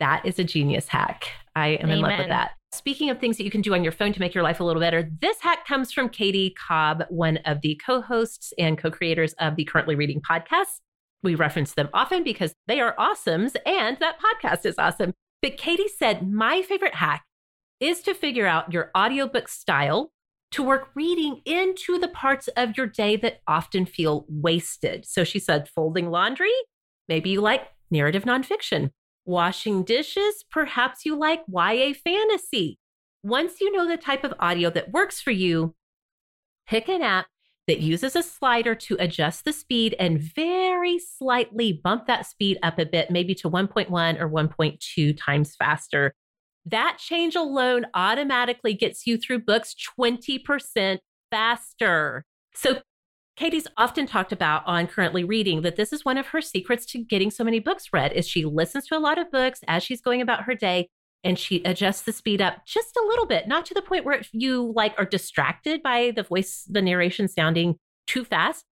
[0.00, 1.28] that is a genius hack.
[1.54, 2.52] I am in love with that.
[2.72, 4.64] Speaking of things that you can do on your phone to make your life a
[4.64, 8.90] little better, this hack comes from Kaytee Cobb, one of the co hosts and co
[8.90, 10.80] creators of the Currently Reading podcast.
[11.24, 15.14] We reference them often because they are awesomes and that podcast is awesome.
[15.42, 17.24] But Kaytee said, My favorite hack
[17.80, 20.12] is to figure out your audiobook style
[20.52, 25.04] to work reading into the parts of your day that often feel wasted.
[25.04, 26.52] So she said, folding laundry,
[27.08, 28.90] maybe you like narrative nonfiction.
[29.24, 32.78] Washing dishes, perhaps you like YA fantasy.
[33.22, 35.74] Once you know the type of audio that works for you,
[36.68, 37.26] pick an app
[37.66, 42.78] that uses a slider to adjust the speed and very slightly bump that speed up
[42.78, 46.12] a bit, maybe to 1.1 or 1.2 times faster.
[46.66, 50.98] That change alone automatically gets you through books 20%
[51.30, 52.24] faster.
[52.54, 52.80] So,
[53.38, 57.02] Kaytee's often talked about on currently reading that this is one of her secrets to
[57.02, 60.00] getting so many books read is she listens to a lot of books as she's
[60.00, 60.88] going about her day
[61.24, 64.20] and she adjusts the speed up just a little bit, not to the point where
[64.32, 68.64] you like are distracted by the voice, the narration sounding too fast,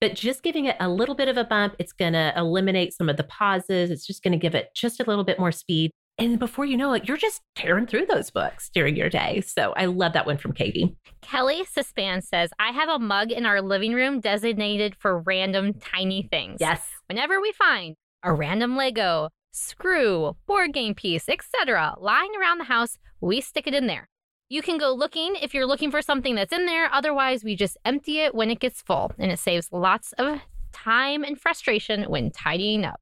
[0.00, 1.76] but just giving it a little bit of a bump.
[1.78, 3.90] It's going to eliminate some of the pauses.
[3.90, 5.92] It's just going to give it just a little bit more speed.
[6.18, 9.40] And before you know it, you're just tearing through those books during your day.
[9.40, 10.94] So I love that one from Kaytee.
[11.22, 16.28] Kelly Sispan says, I have a mug in our living room designated for random tiny
[16.30, 16.58] things.
[16.60, 16.86] Yes.
[17.08, 22.98] Whenever we find a random Lego, screw, board game piece, etc., lying around the house,
[23.20, 24.08] we stick it in there.
[24.48, 26.92] You can go looking if you're looking for something that's in there.
[26.92, 30.40] Otherwise, we just empty it when it gets full, and it saves lots of
[30.72, 33.00] time and frustration when tidying up.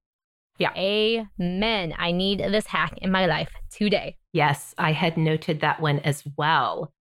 [0.58, 0.72] Yeah.
[0.74, 1.94] Amen.
[1.96, 4.16] I need this hack in my life today.
[4.32, 6.92] Yes, I had noted that one as well.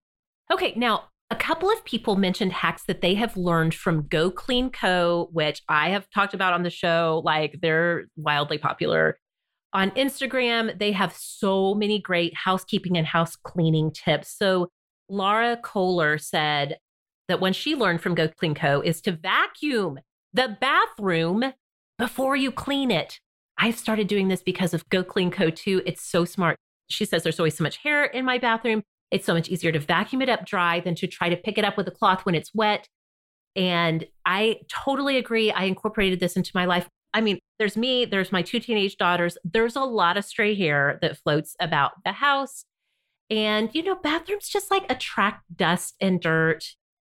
[0.53, 4.71] Okay, now a couple of people mentioned hacks that they have learned from Go Clean
[4.71, 7.23] Co., which I have talked about on the show.
[7.25, 9.19] Like they're wildly popular.
[9.73, 14.35] On Instagram, they have so many great housekeeping and house cleaning tips.
[14.37, 14.69] So
[15.09, 16.79] Laura Kohler said
[17.29, 18.81] that when she learned from Go Clean Co.
[18.81, 19.99] is to vacuum
[20.33, 21.53] the bathroom
[21.99, 23.21] before you clean it.
[23.59, 25.51] I've started doing this because of Go Clean Co.
[25.51, 25.83] too.
[25.87, 26.57] It's so smart.
[26.89, 28.83] She says there's always so much hair in my bathroom.
[29.11, 31.65] It's so much easier to vacuum it up dry than to try to pick it
[31.65, 32.89] up with a cloth when it's wet.
[33.55, 35.51] And I totally agree.
[35.51, 36.89] I incorporated this into my life.
[37.17, 39.39] I mean, there's me, there's my two teenage daughters.
[39.43, 42.67] There's a lot of stray hair that floats about the house.
[43.31, 46.63] And, you know, bathrooms just like attract dust and dirt.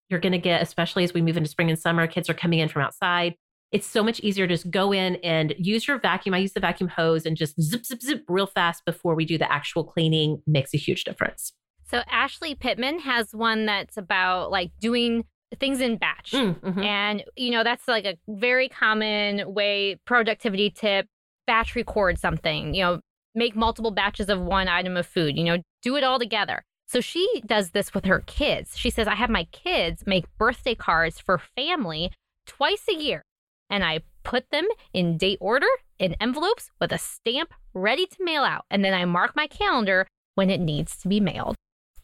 [0.08, 2.58] You're going to get, especially as we move into spring and summer, kids are coming
[2.58, 3.36] in from outside.
[3.70, 6.34] It's so much easier to just go in and use your vacuum.
[6.34, 9.38] I use the vacuum hose and just zip, zip, zip real fast before we do
[9.38, 10.42] the actual cleaning.
[10.44, 11.52] Makes a huge difference.
[11.88, 15.24] So Ashley Pittman has one that's about like doing
[15.58, 16.32] things in batch.
[16.32, 16.84] Mm, mhm.
[16.84, 21.06] And, you know, that's like a very common way, productivity tip,
[21.46, 23.00] batch record something, you know,
[23.34, 26.62] make multiple batches of one item of food, you know, do it all together.
[26.86, 28.76] So she does this with her kids.
[28.76, 32.10] She says, I have my kids make birthday cards for family
[32.46, 33.22] twice a year,
[33.68, 38.42] and I put them in date order in envelopes with a stamp ready to mail
[38.42, 38.64] out.
[38.70, 41.54] And then I mark my calendar when it needs to be mailed.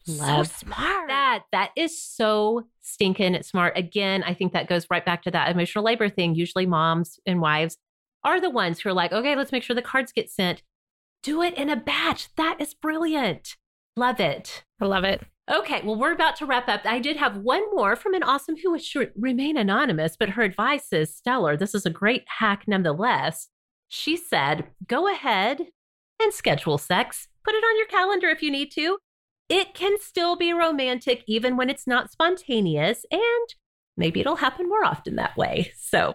[0.09, 1.09] Love so smart.
[1.09, 1.45] that.
[1.53, 3.77] That is so stinking smart.
[3.77, 6.35] Again, I think that goes right back to that emotional labor thing.
[6.35, 7.77] Usually, moms and wives
[8.25, 10.63] are the ones who are like, okay, let's make sure the cards get sent.
[11.23, 12.29] Do it in a batch.
[12.37, 13.57] That is brilliant.
[13.97, 14.65] Love it.
[14.81, 15.23] I love it.
[15.51, 16.81] Okay, well, we're about to wrap up.
[16.85, 20.93] I did have one more from an awesome who should remain anonymous, but her advice
[20.93, 21.57] is stellar.
[21.57, 23.49] This is a great hack nonetheless.
[23.89, 25.69] She said, go ahead
[26.21, 27.29] and schedule sex.
[27.45, 28.99] Put it on your calendar if you need to.
[29.49, 33.55] It can still be romantic even when it's not spontaneous, and
[33.97, 35.73] maybe it'll happen more often that way.
[35.87, 36.15] So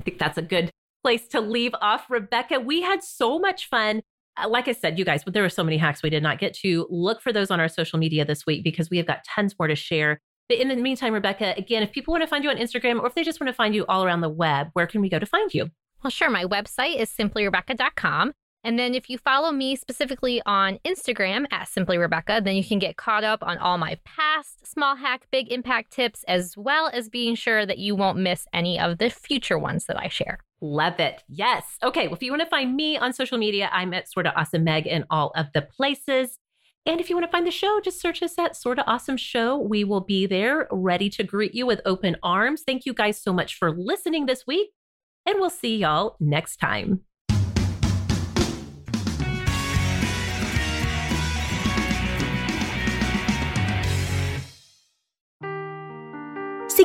[0.00, 0.70] I think that's a good
[1.02, 2.06] place to leave off.
[2.10, 4.02] Rebecca, we had so much fun.
[4.36, 6.54] Uh, like I said, you guys, there were so many hacks we did not get
[6.54, 6.86] to.
[6.90, 9.68] Look for those on our social media this week because we have got tons more
[9.68, 10.20] to share.
[10.48, 13.06] But in the meantime, Rebecca, again, if people want to find you on Instagram or
[13.06, 15.18] if they just want to find you all around the web, where can we go
[15.18, 15.70] to find you?
[16.02, 16.30] Well, sure.
[16.30, 18.32] My website is simplyrebecca.com.
[18.66, 22.80] And then if you follow me specifically on Instagram at Simply Rebecca, then you can
[22.80, 27.08] get caught up on all my past small hack, big impact tips, as well as
[27.08, 30.40] being sure that you won't miss any of the future ones that I share.
[30.60, 31.22] Love it.
[31.28, 31.62] Yes.
[31.84, 32.08] Okay.
[32.08, 34.88] Well, if you want to find me on social media, I'm at Sorta Awesome Meg
[34.88, 36.36] in all of the places.
[36.86, 39.56] And if you want to find the show, just search us at Sorta Awesome Show.
[39.56, 42.64] We will be there ready to greet you with open arms.
[42.66, 44.70] Thank you guys so much for listening this week.
[45.24, 47.02] And we'll see y'all next time.